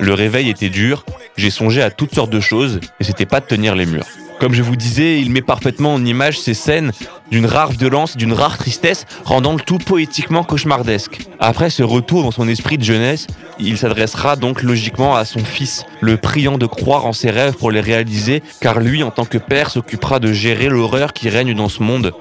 Le 0.00 0.12
réveil 0.12 0.50
était 0.50 0.70
dur, 0.70 1.04
j'ai 1.36 1.50
songé 1.50 1.82
à 1.82 1.90
toutes 1.90 2.14
sortes 2.14 2.30
de 2.30 2.40
choses 2.40 2.80
et 3.00 3.04
c'était 3.04 3.26
pas 3.26 3.40
de 3.40 3.46
tenir 3.46 3.74
les 3.74 3.86
murs. 3.86 4.06
Comme 4.40 4.52
je 4.52 4.62
vous 4.62 4.76
disais, 4.76 5.20
il 5.20 5.30
met 5.30 5.40
parfaitement 5.40 5.94
en 5.94 6.04
image 6.04 6.38
ces 6.38 6.52
scènes 6.52 6.92
d'une 7.30 7.46
rare 7.46 7.70
violence, 7.70 8.16
d'une 8.16 8.34
rare 8.34 8.58
tristesse, 8.58 9.06
rendant 9.24 9.54
le 9.54 9.60
tout 9.60 9.78
poétiquement 9.78 10.44
cauchemardesque. 10.44 11.26
Après 11.40 11.70
ce 11.70 11.82
retour 11.82 12.22
dans 12.22 12.30
son 12.30 12.46
esprit 12.46 12.76
de 12.76 12.84
jeunesse, 12.84 13.26
il 13.58 13.78
s'adressera 13.78 14.36
donc 14.36 14.62
logiquement 14.62 15.16
à 15.16 15.24
son 15.24 15.44
fils, 15.44 15.86
le 16.00 16.18
priant 16.18 16.58
de 16.58 16.66
croire 16.66 17.06
en 17.06 17.14
ses 17.14 17.30
rêves 17.30 17.54
pour 17.54 17.70
les 17.70 17.80
réaliser, 17.80 18.42
car 18.60 18.80
lui, 18.80 19.02
en 19.02 19.10
tant 19.10 19.24
que 19.24 19.38
père, 19.38 19.70
s'occupera 19.70 20.18
de 20.18 20.32
gérer 20.32 20.68
l'horreur 20.68 21.14
qui 21.14 21.30
règne 21.30 21.54
dans 21.54 21.70
ce 21.70 21.82
monde 21.82 22.12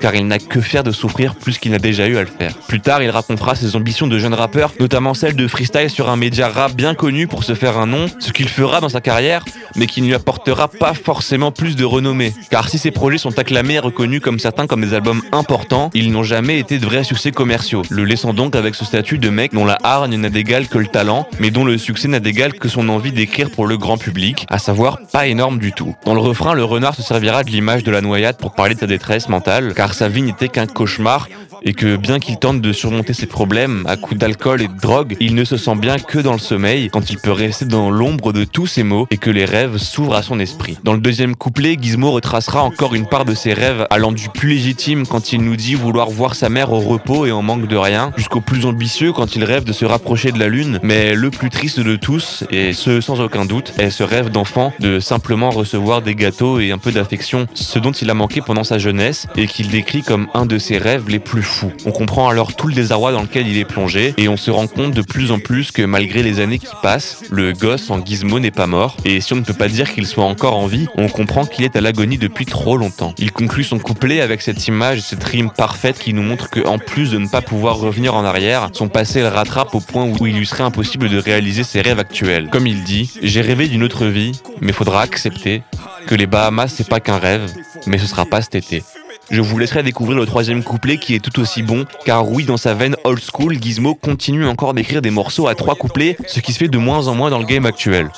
car 0.00 0.14
il 0.14 0.26
n'a 0.26 0.38
que 0.38 0.60
faire 0.60 0.82
de 0.82 0.92
souffrir 0.92 1.34
plus 1.34 1.58
qu'il 1.58 1.72
n'a 1.72 1.78
déjà 1.78 2.06
eu 2.06 2.16
à 2.16 2.20
le 2.20 2.26
faire. 2.26 2.54
Plus 2.68 2.80
tard, 2.80 3.02
il 3.02 3.10
racontera 3.10 3.54
ses 3.54 3.76
ambitions 3.76 4.06
de 4.06 4.18
jeune 4.18 4.34
rappeur, 4.34 4.72
notamment 4.80 5.14
celle 5.14 5.36
de 5.36 5.46
freestyle 5.46 5.90
sur 5.90 6.08
un 6.08 6.16
média 6.16 6.48
rap 6.48 6.72
bien 6.72 6.94
connu 6.94 7.26
pour 7.26 7.44
se 7.44 7.54
faire 7.54 7.78
un 7.78 7.86
nom, 7.86 8.06
ce 8.18 8.32
qu'il 8.32 8.48
fera 8.48 8.80
dans 8.80 8.88
sa 8.88 9.00
carrière, 9.00 9.44
mais 9.76 9.86
qui 9.86 10.02
ne 10.02 10.06
lui 10.06 10.14
apportera 10.14 10.68
pas 10.68 10.94
forcément 10.94 11.52
plus 11.52 11.76
de 11.76 11.84
renommée. 11.84 12.32
Car 12.50 12.68
si 12.68 12.78
ses 12.78 12.90
projets 12.90 13.18
sont 13.18 13.38
acclamés 13.38 13.74
et 13.74 13.78
reconnus 13.78 14.20
comme 14.20 14.38
certains 14.38 14.66
comme 14.66 14.80
des 14.80 14.94
albums 14.94 15.22
importants, 15.32 15.90
ils 15.94 16.10
n'ont 16.10 16.22
jamais 16.22 16.58
été 16.58 16.78
de 16.78 16.86
vrais 16.86 17.04
succès 17.04 17.30
commerciaux, 17.30 17.82
le 17.90 18.04
laissant 18.04 18.32
donc 18.32 18.56
avec 18.56 18.74
ce 18.74 18.84
statut 18.84 19.18
de 19.18 19.28
mec 19.28 19.52
dont 19.52 19.64
la 19.64 19.78
hargne 19.82 20.16
n'a 20.16 20.30
d'égal 20.30 20.68
que 20.68 20.78
le 20.78 20.86
talent, 20.86 21.26
mais 21.38 21.50
dont 21.50 21.64
le 21.64 21.78
succès 21.78 22.08
n'a 22.08 22.20
d'égal 22.20 22.54
que 22.54 22.68
son 22.68 22.88
envie 22.88 23.12
d'écrire 23.12 23.50
pour 23.50 23.66
le 23.66 23.76
grand 23.76 23.98
public, 23.98 24.46
à 24.48 24.58
savoir 24.58 24.98
pas 25.12 25.26
énorme 25.26 25.58
du 25.58 25.72
tout. 25.72 25.94
Dans 26.04 26.14
le 26.14 26.20
refrain, 26.20 26.54
le 26.54 26.64
renard 26.64 26.94
se 26.94 27.02
servira 27.02 27.44
de 27.44 27.50
l'image 27.50 27.84
de 27.84 27.90
la 27.90 28.00
noyade 28.00 28.36
pour 28.36 28.54
parler 28.54 28.74
de 28.74 28.80
sa 28.80 28.86
détresse 28.86 29.28
mentale, 29.28 29.74
car 29.74 29.89
sa 29.94 30.08
vie 30.08 30.22
n'était 30.22 30.48
qu'un 30.48 30.66
cauchemar 30.66 31.28
et 31.62 31.74
que 31.74 31.96
bien 31.96 32.18
qu'il 32.18 32.38
tente 32.38 32.60
de 32.60 32.72
surmonter 32.72 33.12
ses 33.12 33.26
problèmes 33.26 33.84
à 33.86 33.96
coups 33.96 34.18
d'alcool 34.18 34.62
et 34.62 34.68
de 34.68 34.76
drogue, 34.80 35.16
il 35.20 35.34
ne 35.34 35.44
se 35.44 35.56
sent 35.56 35.76
bien 35.76 35.98
que 35.98 36.18
dans 36.18 36.32
le 36.32 36.38
sommeil 36.38 36.90
quand 36.90 37.10
il 37.10 37.18
peut 37.18 37.32
rester 37.32 37.64
dans 37.64 37.90
l'ombre 37.90 38.32
de 38.32 38.44
tous 38.44 38.66
ses 38.66 38.82
maux 38.82 39.06
et 39.10 39.16
que 39.16 39.30
les 39.30 39.44
rêves 39.44 39.76
s'ouvrent 39.78 40.14
à 40.14 40.22
son 40.22 40.40
esprit. 40.40 40.78
Dans 40.84 40.94
le 40.94 41.00
deuxième 41.00 41.36
couplet, 41.36 41.76
Gizmo 41.80 42.10
retracera 42.10 42.62
encore 42.62 42.94
une 42.94 43.06
part 43.06 43.24
de 43.24 43.34
ses 43.34 43.52
rêves 43.52 43.86
allant 43.90 44.12
du 44.12 44.28
plus 44.28 44.48
légitime 44.50 45.06
quand 45.06 45.32
il 45.32 45.42
nous 45.42 45.56
dit 45.56 45.74
vouloir 45.74 46.10
voir 46.10 46.34
sa 46.34 46.48
mère 46.48 46.72
au 46.72 46.80
repos 46.80 47.26
et 47.26 47.32
en 47.32 47.42
manque 47.42 47.66
de 47.66 47.76
rien, 47.76 48.12
jusqu'au 48.16 48.40
plus 48.40 48.64
ambitieux 48.66 49.12
quand 49.12 49.36
il 49.36 49.44
rêve 49.44 49.64
de 49.64 49.72
se 49.72 49.84
rapprocher 49.84 50.32
de 50.32 50.38
la 50.38 50.48
lune, 50.48 50.78
mais 50.82 51.14
le 51.14 51.30
plus 51.30 51.50
triste 51.50 51.80
de 51.80 51.96
tous, 51.96 52.44
et 52.50 52.72
ce 52.72 53.00
sans 53.00 53.20
aucun 53.20 53.44
doute, 53.44 53.72
est 53.78 53.90
ce 53.90 54.02
rêve 54.02 54.30
d'enfant 54.30 54.72
de 54.80 55.00
simplement 55.00 55.50
recevoir 55.50 56.02
des 56.02 56.14
gâteaux 56.14 56.60
et 56.60 56.70
un 56.70 56.78
peu 56.78 56.92
d'affection, 56.92 57.46
ce 57.54 57.78
dont 57.78 57.92
il 57.92 58.10
a 58.10 58.14
manqué 58.14 58.40
pendant 58.40 58.64
sa 58.64 58.78
jeunesse 58.78 59.26
et 59.36 59.46
qu'il 59.46 59.68
décrit 59.68 60.02
comme 60.02 60.28
un 60.34 60.46
de 60.46 60.58
ses 60.58 60.78
rêves 60.78 61.08
les 61.08 61.18
plus 61.18 61.42
on 61.84 61.92
comprend 61.92 62.28
alors 62.28 62.54
tout 62.54 62.68
le 62.68 62.74
désarroi 62.74 63.12
dans 63.12 63.22
lequel 63.22 63.46
il 63.46 63.58
est 63.58 63.64
plongé 63.64 64.14
et 64.16 64.28
on 64.28 64.36
se 64.36 64.50
rend 64.50 64.66
compte 64.66 64.92
de 64.92 65.02
plus 65.02 65.30
en 65.30 65.38
plus 65.38 65.70
que 65.70 65.82
malgré 65.82 66.22
les 66.22 66.40
années 66.40 66.58
qui 66.58 66.74
passent, 66.82 67.22
le 67.30 67.52
gosse 67.52 67.90
en 67.90 68.04
gizmo 68.04 68.38
n'est 68.38 68.50
pas 68.50 68.66
mort 68.66 68.96
et 69.04 69.20
si 69.20 69.32
on 69.32 69.36
ne 69.36 69.42
peut 69.42 69.54
pas 69.54 69.68
dire 69.68 69.92
qu'il 69.92 70.06
soit 70.06 70.24
encore 70.24 70.56
en 70.56 70.66
vie, 70.66 70.86
on 70.96 71.08
comprend 71.08 71.46
qu'il 71.46 71.64
est 71.64 71.76
à 71.76 71.80
l'agonie 71.80 72.18
depuis 72.18 72.46
trop 72.46 72.76
longtemps. 72.76 73.14
Il 73.18 73.32
conclut 73.32 73.64
son 73.64 73.78
couplet 73.78 74.20
avec 74.20 74.42
cette 74.42 74.66
image 74.66 74.98
et 74.98 75.02
cette 75.02 75.24
rime 75.24 75.50
parfaite 75.50 75.98
qui 75.98 76.12
nous 76.12 76.22
montre 76.22 76.50
que 76.50 76.66
en 76.66 76.78
plus 76.78 77.10
de 77.10 77.18
ne 77.18 77.28
pas 77.28 77.42
pouvoir 77.42 77.78
revenir 77.78 78.14
en 78.14 78.24
arrière, 78.24 78.68
son 78.72 78.88
passé 78.88 79.20
le 79.20 79.28
rattrape 79.28 79.74
au 79.74 79.80
point 79.80 80.06
où 80.06 80.26
il 80.26 80.36
lui 80.36 80.46
serait 80.46 80.64
impossible 80.64 81.08
de 81.08 81.18
réaliser 81.18 81.64
ses 81.64 81.80
rêves 81.80 81.98
actuels. 81.98 82.48
Comme 82.50 82.66
il 82.66 82.84
dit, 82.84 83.10
j'ai 83.22 83.40
rêvé 83.40 83.68
d'une 83.68 83.82
autre 83.82 84.06
vie, 84.06 84.32
mais 84.60 84.72
faudra 84.72 85.02
accepter 85.02 85.62
que 86.06 86.14
les 86.14 86.26
Bahamas 86.26 86.68
c'est 86.68 86.88
pas 86.88 87.00
qu'un 87.00 87.18
rêve, 87.18 87.50
mais 87.86 87.98
ce 87.98 88.06
sera 88.06 88.26
pas 88.26 88.42
cet 88.42 88.54
été. 88.54 88.82
Je 89.30 89.40
vous 89.40 89.58
laisserai 89.58 89.84
découvrir 89.84 90.18
le 90.18 90.26
troisième 90.26 90.64
couplet 90.64 90.96
qui 90.96 91.14
est 91.14 91.20
tout 91.20 91.40
aussi 91.40 91.62
bon, 91.62 91.86
car 92.04 92.28
oui, 92.28 92.44
dans 92.44 92.56
sa 92.56 92.74
veine 92.74 92.96
old 93.04 93.22
school, 93.22 93.56
Gizmo 93.62 93.94
continue 93.94 94.44
encore 94.44 94.74
d'écrire 94.74 95.02
des 95.02 95.10
morceaux 95.10 95.46
à 95.46 95.54
trois 95.54 95.76
couplets, 95.76 96.16
ce 96.26 96.40
qui 96.40 96.52
se 96.52 96.58
fait 96.58 96.68
de 96.68 96.78
moins 96.78 97.06
en 97.06 97.14
moins 97.14 97.30
dans 97.30 97.38
le 97.38 97.44
game 97.44 97.64
actuel. 97.64 98.10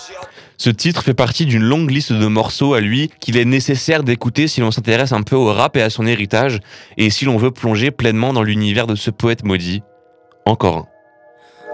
Ce 0.56 0.70
titre 0.70 1.02
fait 1.02 1.12
partie 1.12 1.44
d'une 1.44 1.62
longue 1.62 1.90
liste 1.90 2.12
de 2.12 2.26
morceaux 2.26 2.72
à 2.72 2.80
lui 2.80 3.10
qu'il 3.20 3.36
est 3.36 3.44
nécessaire 3.44 4.04
d'écouter 4.04 4.48
si 4.48 4.60
l'on 4.60 4.70
s'intéresse 4.70 5.12
un 5.12 5.22
peu 5.22 5.36
au 5.36 5.52
rap 5.52 5.76
et 5.76 5.82
à 5.82 5.90
son 5.90 6.06
héritage, 6.06 6.60
et 6.96 7.10
si 7.10 7.26
l'on 7.26 7.36
veut 7.36 7.50
plonger 7.50 7.90
pleinement 7.90 8.32
dans 8.32 8.42
l'univers 8.42 8.86
de 8.86 8.94
ce 8.94 9.10
poète 9.10 9.44
maudit. 9.44 9.82
Encore 10.46 10.76
un. 10.78 10.91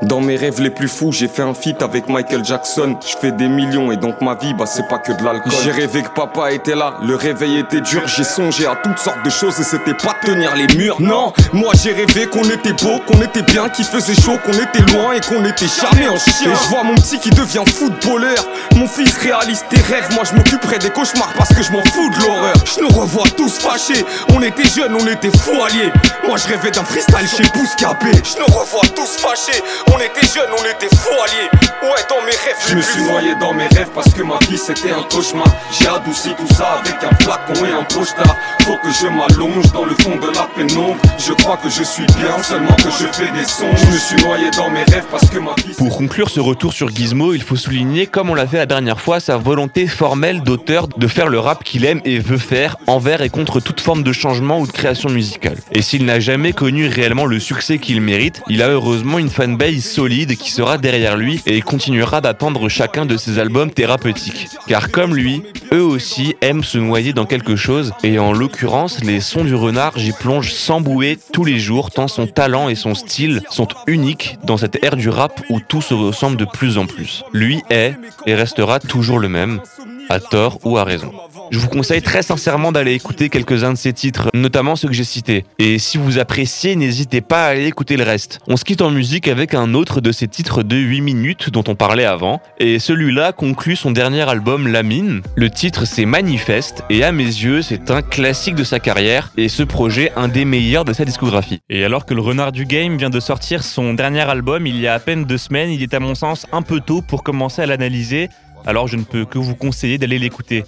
Dans 0.02 0.20
mes 0.20 0.36
rêves 0.36 0.60
les 0.60 0.70
plus 0.70 0.86
fous, 0.86 1.10
j'ai 1.10 1.26
fait 1.26 1.42
un 1.42 1.54
feat 1.54 1.82
avec 1.82 2.08
Michael 2.08 2.44
Jackson. 2.44 2.96
Je 3.04 3.16
fais 3.20 3.32
des 3.32 3.48
millions 3.48 3.90
et 3.90 3.96
donc 3.96 4.20
ma 4.20 4.36
vie, 4.36 4.54
bah 4.54 4.64
c'est 4.64 4.86
pas 4.86 4.98
que 4.98 5.10
de 5.10 5.24
l'alcool. 5.24 5.52
J'ai 5.64 5.72
rêvé 5.72 6.02
que 6.02 6.10
papa 6.10 6.52
était 6.52 6.76
là, 6.76 6.94
le 7.02 7.16
réveil 7.16 7.58
était 7.58 7.80
dur. 7.80 8.02
J'ai 8.06 8.22
songé 8.22 8.66
à 8.66 8.76
toutes 8.76 8.98
sortes 8.98 9.24
de 9.24 9.30
choses 9.30 9.58
et 9.58 9.64
c'était 9.64 9.94
pas 9.94 10.14
tenir 10.24 10.54
les 10.54 10.68
murs. 10.76 10.98
Non, 11.00 11.32
moi 11.52 11.72
j'ai 11.82 11.92
rêvé 11.92 12.28
qu'on 12.28 12.44
était 12.44 12.74
beau, 12.74 13.00
qu'on 13.08 13.20
était 13.22 13.42
bien, 13.42 13.68
qu'il 13.70 13.84
faisait 13.86 14.14
chaud, 14.14 14.38
qu'on 14.44 14.52
était 14.52 14.92
loin 14.92 15.14
et 15.14 15.20
qu'on 15.20 15.44
était 15.44 15.66
jamais 15.66 16.06
en 16.06 16.16
chien. 16.16 16.52
Et 16.52 16.54
je 16.54 16.68
vois 16.68 16.84
mon 16.84 16.94
petit 16.94 17.18
qui 17.18 17.30
devient 17.30 17.64
footballeur. 17.66 18.46
Mon 18.76 18.86
fils 18.86 19.16
réalise 19.18 19.64
tes 19.68 19.80
rêves, 19.80 20.14
moi 20.14 20.22
je 20.30 20.36
m'occuperai 20.36 20.78
des 20.78 20.90
cauchemars 20.90 21.34
parce 21.36 21.52
que 21.52 21.62
je 21.62 21.72
m'en 21.72 21.82
fous 21.82 22.08
de 22.10 22.24
l'horreur. 22.24 22.54
Je 22.64 22.80
nous 22.80 22.88
revois 22.88 23.26
tous 23.36 23.58
fâchés, 23.58 24.04
on 24.32 24.42
était 24.42 24.68
jeunes, 24.68 24.94
on 24.94 25.06
était 25.08 25.36
fous 25.36 25.60
alliés. 25.60 25.90
Moi 26.24 26.36
je 26.36 26.46
rêvais 26.46 26.70
d'un 26.70 26.84
freestyle 26.84 27.28
chez 27.28 27.50
Bouscapé. 27.52 28.12
Je 28.12 28.38
nous 28.38 28.46
revois 28.46 28.82
tous 28.94 29.16
fâchés, 29.16 29.60
on 29.92 29.98
était 29.98 30.26
jeunes, 30.26 30.50
on 30.52 30.64
était 30.64 30.94
fous 30.96 31.20
alliés. 31.22 31.48
Ouais, 31.80 32.02
dans 32.10 32.24
mes 32.24 32.32
rêves, 32.32 32.56
je 32.68 32.74
me 32.74 32.82
suis 32.82 33.02
noyé 33.04 33.34
dans 33.40 33.54
mes 33.54 33.66
rêves 33.68 33.90
parce 33.94 34.12
que 34.12 34.22
ma 34.22 34.38
vie 34.48 34.58
c'était 34.58 34.90
un 34.90 35.02
cauchemar. 35.02 35.46
J'ai 35.78 35.86
adouci 35.86 36.30
tout 36.36 36.52
ça 36.54 36.80
avec 36.80 36.96
un 37.04 37.14
flacon 37.22 37.64
et 37.64 37.70
un 37.70 37.84
poche-tard. 37.84 38.36
Faut 38.62 38.76
que 38.82 38.90
je 38.90 39.06
m'allonge 39.06 39.70
dans 39.72 39.84
le 39.84 39.94
fond 39.94 40.16
de 40.16 40.26
la 40.34 40.48
pénombre. 40.56 40.96
Je 41.18 41.32
crois 41.34 41.56
que 41.56 41.70
je 41.70 41.84
suis 41.84 42.04
bien, 42.18 42.42
seulement 42.42 42.74
que 42.74 42.90
je 42.90 43.06
fais 43.12 43.30
des 43.30 43.44
sons. 43.44 43.70
Je 43.76 43.86
me 43.92 43.98
suis 43.98 44.16
noyé 44.24 44.50
dans 44.56 44.68
mes 44.70 44.82
rêves 44.84 45.06
parce 45.10 45.30
que 45.30 45.38
ma 45.38 45.54
vie. 45.64 45.74
Pour 45.78 45.96
conclure 45.96 46.28
ce 46.28 46.40
retour 46.40 46.72
sur 46.72 46.88
Gizmo, 46.90 47.32
il 47.32 47.42
faut 47.42 47.56
souligner, 47.56 48.06
comme 48.06 48.28
on 48.28 48.34
l'a 48.34 48.46
fait 48.46 48.58
la 48.58 48.66
dernière 48.66 49.00
fois, 49.00 49.20
sa 49.20 49.36
volonté 49.36 49.86
formelle 49.86 50.42
d'auteur 50.42 50.88
de 50.88 51.06
faire 51.06 51.28
le 51.28 51.38
rap 51.38 51.62
qu'il 51.62 51.84
aime 51.84 52.00
et 52.04 52.18
veut 52.18 52.38
faire 52.38 52.76
envers 52.88 53.22
et 53.22 53.30
contre 53.30 53.60
toute 53.60 53.80
forme 53.80 54.02
de 54.02 54.12
changement 54.12 54.58
ou 54.58 54.66
de 54.66 54.72
création 54.72 55.10
musicale. 55.10 55.56
Et 55.72 55.80
s'il 55.80 56.04
n'a 56.04 56.18
jamais 56.18 56.52
connu 56.52 56.88
réellement 56.88 57.24
le 57.24 57.38
succès 57.38 57.78
qu'il 57.78 58.00
mérite, 58.00 58.42
il 58.48 58.62
a 58.62 58.68
heureusement 58.68 59.18
une 59.18 59.30
fanbase 59.30 59.77
solide 59.80 60.36
qui 60.36 60.50
sera 60.50 60.78
derrière 60.78 61.16
lui 61.16 61.40
et 61.46 61.60
continuera 61.60 62.20
d'attendre 62.20 62.68
chacun 62.68 63.06
de 63.06 63.16
ses 63.16 63.38
albums 63.38 63.70
thérapeutiques. 63.70 64.48
Car 64.66 64.90
comme 64.90 65.14
lui, 65.14 65.42
eux 65.72 65.82
aussi 65.82 66.34
aiment 66.40 66.64
se 66.64 66.78
noyer 66.78 67.12
dans 67.12 67.26
quelque 67.26 67.56
chose 67.56 67.92
et 68.02 68.18
en 68.18 68.32
l'occurrence, 68.32 69.02
les 69.02 69.20
sons 69.20 69.44
du 69.44 69.54
renard, 69.54 69.98
j'y 69.98 70.12
plonge 70.12 70.52
sans 70.52 70.80
bouée 70.80 71.18
tous 71.32 71.44
les 71.44 71.58
jours 71.58 71.90
tant 71.90 72.08
son 72.08 72.26
talent 72.26 72.68
et 72.68 72.74
son 72.74 72.94
style 72.94 73.42
sont 73.50 73.68
uniques 73.86 74.38
dans 74.44 74.56
cette 74.56 74.82
ère 74.82 74.96
du 74.96 75.08
rap 75.08 75.40
où 75.50 75.60
tout 75.60 75.82
se 75.82 75.94
ressemble 75.94 76.36
de 76.36 76.44
plus 76.44 76.78
en 76.78 76.86
plus. 76.86 77.24
Lui 77.32 77.62
est 77.70 77.94
et 78.26 78.34
restera 78.34 78.80
toujours 78.80 79.18
le 79.18 79.28
même, 79.28 79.60
à 80.08 80.20
tort 80.20 80.58
ou 80.64 80.78
à 80.78 80.84
raison. 80.84 81.12
Je 81.50 81.58
vous 81.58 81.68
conseille 81.68 82.02
très 82.02 82.22
sincèrement 82.22 82.72
d'aller 82.72 82.92
écouter 82.92 83.30
quelques-uns 83.30 83.72
de 83.72 83.78
ses 83.78 83.94
titres, 83.94 84.28
notamment 84.34 84.76
ceux 84.76 84.88
que 84.88 84.94
j'ai 84.94 85.04
cités. 85.04 85.44
Et 85.58 85.78
si 85.78 85.96
vous 85.96 86.18
appréciez, 86.18 86.76
n'hésitez 86.76 87.22
pas 87.22 87.46
à 87.46 87.48
aller 87.48 87.66
écouter 87.66 87.96
le 87.96 88.04
reste. 88.04 88.40
On 88.48 88.56
se 88.56 88.64
quitte 88.64 88.82
en 88.82 88.90
musique 88.90 89.28
avec 89.28 89.54
un 89.54 89.72
autre 89.72 90.02
de 90.02 90.12
ses 90.12 90.28
titres 90.28 90.62
de 90.62 90.76
8 90.76 91.00
minutes 91.00 91.50
dont 91.50 91.64
on 91.66 91.74
parlait 91.74 92.04
avant, 92.04 92.42
et 92.58 92.78
celui-là 92.78 93.32
conclut 93.32 93.76
son 93.76 93.92
dernier 93.92 94.28
album 94.28 94.68
La 94.68 94.82
Mine. 94.82 95.22
Le 95.36 95.48
titre 95.48 95.86
c'est 95.86 96.04
Manifeste, 96.04 96.84
et 96.90 97.02
à 97.02 97.12
mes 97.12 97.24
yeux 97.24 97.62
c'est 97.62 97.90
un 97.90 98.02
classique 98.02 98.54
de 98.54 98.64
sa 98.64 98.78
carrière, 98.78 99.32
et 99.38 99.48
ce 99.48 99.62
projet 99.62 100.12
un 100.16 100.28
des 100.28 100.44
meilleurs 100.44 100.84
de 100.84 100.92
sa 100.92 101.06
discographie. 101.06 101.60
Et 101.70 101.84
alors 101.84 102.04
que 102.04 102.14
le 102.14 102.20
renard 102.20 102.52
du 102.52 102.66
game 102.66 102.98
vient 102.98 103.10
de 103.10 103.20
sortir 103.20 103.62
son 103.62 103.94
dernier 103.94 104.28
album 104.28 104.66
il 104.66 104.78
y 104.78 104.86
a 104.86 104.94
à 104.94 104.98
peine 104.98 105.24
deux 105.24 105.38
semaines, 105.38 105.70
il 105.70 105.82
est 105.82 105.94
à 105.94 106.00
mon 106.00 106.14
sens 106.14 106.46
un 106.52 106.62
peu 106.62 106.80
tôt 106.80 107.00
pour 107.00 107.22
commencer 107.22 107.62
à 107.62 107.66
l'analyser, 107.66 108.28
alors 108.66 108.88
je 108.88 108.96
ne 108.96 109.04
peux 109.04 109.24
que 109.24 109.38
vous 109.38 109.54
conseiller 109.54 109.98
d'aller 109.98 110.18
l'écouter. 110.18 110.64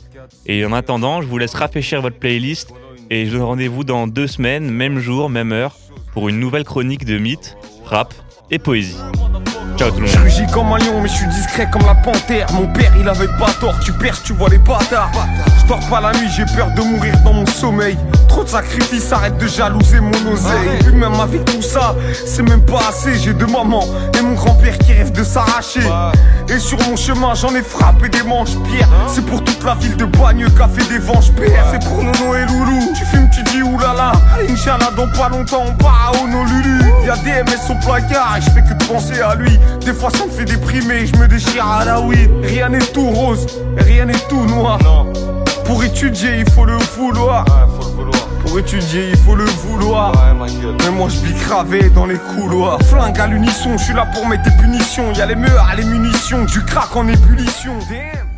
Et 0.46 0.64
en 0.64 0.72
attendant, 0.72 1.22
je 1.22 1.26
vous 1.26 1.38
laisse 1.38 1.54
rafraîchir 1.54 2.02
votre 2.02 2.18
playlist 2.18 2.72
et 3.10 3.26
je 3.26 3.30
vous 3.30 3.38
donne 3.38 3.46
rendez-vous 3.46 3.84
dans 3.84 4.06
deux 4.06 4.26
semaines, 4.26 4.70
même 4.70 4.98
jour, 4.98 5.30
même 5.30 5.52
heure, 5.52 5.76
pour 6.12 6.28
une 6.28 6.38
nouvelle 6.38 6.64
chronique 6.64 7.04
de 7.04 7.18
mythes, 7.18 7.56
rap 7.84 8.14
et 8.50 8.58
poésie. 8.58 8.96
Ciao 9.76 9.90
tout 9.90 9.96
le 9.96 10.02
monde. 10.02 10.10
Je 10.10 10.18
rugis 10.18 10.46
comme 10.52 10.72
un 10.72 10.78
lion, 10.78 11.00
mais 11.00 11.08
je 11.08 11.14
suis 11.14 11.26
discret 11.28 11.68
comme 11.70 11.82
la 11.82 11.94
panthère. 11.94 12.46
Mon 12.52 12.66
père, 12.66 12.92
il 13.00 13.08
avait 13.08 13.28
pas 13.38 13.50
tort, 13.60 13.74
tu 13.84 13.92
perces, 13.92 14.22
tu 14.22 14.32
vois 14.34 14.48
les 14.50 14.58
bâtards. 14.58 15.10
Je 15.58 15.66
dors 15.66 15.80
pas 15.88 16.00
la 16.00 16.12
nuit, 16.12 16.28
j'ai 16.36 16.44
peur 16.54 16.68
de 16.76 16.82
mourir 16.82 17.14
dans 17.24 17.32
mon 17.32 17.46
sommeil. 17.46 17.96
Trop 18.28 18.44
de 18.44 18.48
sacrifices, 18.48 19.10
arrête 19.10 19.38
de 19.38 19.46
jalouser 19.46 20.00
mon 20.00 20.32
oseille. 20.32 20.78
Puis 20.80 20.92
même 20.92 21.14
avec 21.14 21.44
tout 21.46 21.62
ça, 21.62 21.96
c'est 22.12 22.42
même 22.42 22.64
pas 22.64 22.88
assez. 22.90 23.18
J'ai 23.18 23.32
deux 23.32 23.46
mamans 23.46 23.84
et 24.18 24.22
mon 24.22 24.34
grand-père 24.34 24.76
qui 24.78 24.92
rêve 24.92 25.12
de 25.12 25.24
s'arracher. 25.24 25.88
Et 26.48 26.58
sur 26.58 26.78
mon 26.88 26.96
chemin, 26.96 27.34
j'en 27.34 27.54
ai 27.54 27.62
frappé 27.62 28.08
des 28.08 28.22
manches 28.22 28.56
pierre. 28.70 28.88
C'est 29.08 29.24
pour 29.24 29.42
toute 29.60 29.68
la 29.68 29.74
ville 29.74 29.96
de 29.96 30.04
Bagneux 30.06 30.48
qu'a 30.50 30.68
fait 30.68 30.88
des 30.88 30.98
venges 30.98 31.32
père. 31.32 31.66
C'est 31.70 31.86
pour 31.86 31.98
Nono 31.98 32.34
et 32.34 32.46
Loulou. 32.46 32.92
Tu 32.94 33.04
fumes, 33.04 33.28
tu 33.30 33.42
dis 33.44 33.62
oulala. 33.62 34.12
Inch'Allah, 34.48 34.90
dans 34.96 35.08
pas 35.08 35.28
longtemps, 35.28 35.64
on 35.66 35.74
part 35.74 36.12
à 36.12 36.22
Honolulu. 36.22 36.80
Y'a 37.04 37.16
des 37.16 37.42
MS 37.42 37.70
au 37.70 37.74
placard 37.86 38.38
et 38.38 38.40
je 38.40 38.50
fais 38.50 38.62
que 38.62 38.72
de 38.72 38.84
penser 38.84 39.20
à 39.20 39.34
lui. 39.34 39.58
Des 39.84 39.92
fois, 39.92 40.10
ça 40.10 40.24
me 40.24 40.30
fait 40.30 40.44
déprimer, 40.44 41.06
je 41.06 41.16
me 41.16 41.28
déchire 41.28 41.66
à 41.66 41.84
la 41.84 42.00
weed. 42.00 42.30
Rien 42.42 42.70
n'est 42.70 42.78
tout 42.78 43.08
rose, 43.10 43.46
rien 43.76 44.06
n'est 44.06 44.26
tout 44.28 44.46
noir. 44.46 44.78
Pour 45.66 45.84
étudier, 45.84 46.38
il 46.38 46.50
faut 46.50 46.64
le 46.64 46.78
vouloir. 46.96 47.44
Pour 48.44 48.58
étudier, 48.58 49.10
il 49.10 49.16
faut 49.18 49.36
le 49.36 49.44
vouloir. 49.44 50.12
Mais 50.84 50.90
moi, 50.90 51.08
je 51.08 51.44
cravé 51.44 51.90
dans 51.90 52.06
les 52.06 52.18
couloirs. 52.34 52.78
Flingue 52.84 53.20
à 53.20 53.26
l'unisson, 53.26 53.76
je 53.76 53.84
suis 53.84 53.94
là 53.94 54.06
pour 54.14 54.26
mettre 54.26 54.44
des 54.44 54.56
punitions. 54.62 55.12
Y'a 55.12 55.26
les 55.26 55.36
meurs, 55.36 55.66
les 55.76 55.84
munitions, 55.84 56.44
du 56.46 56.64
crack 56.64 56.96
en 56.96 57.06
ébullition. 57.08 57.74
Damn. 57.90 58.29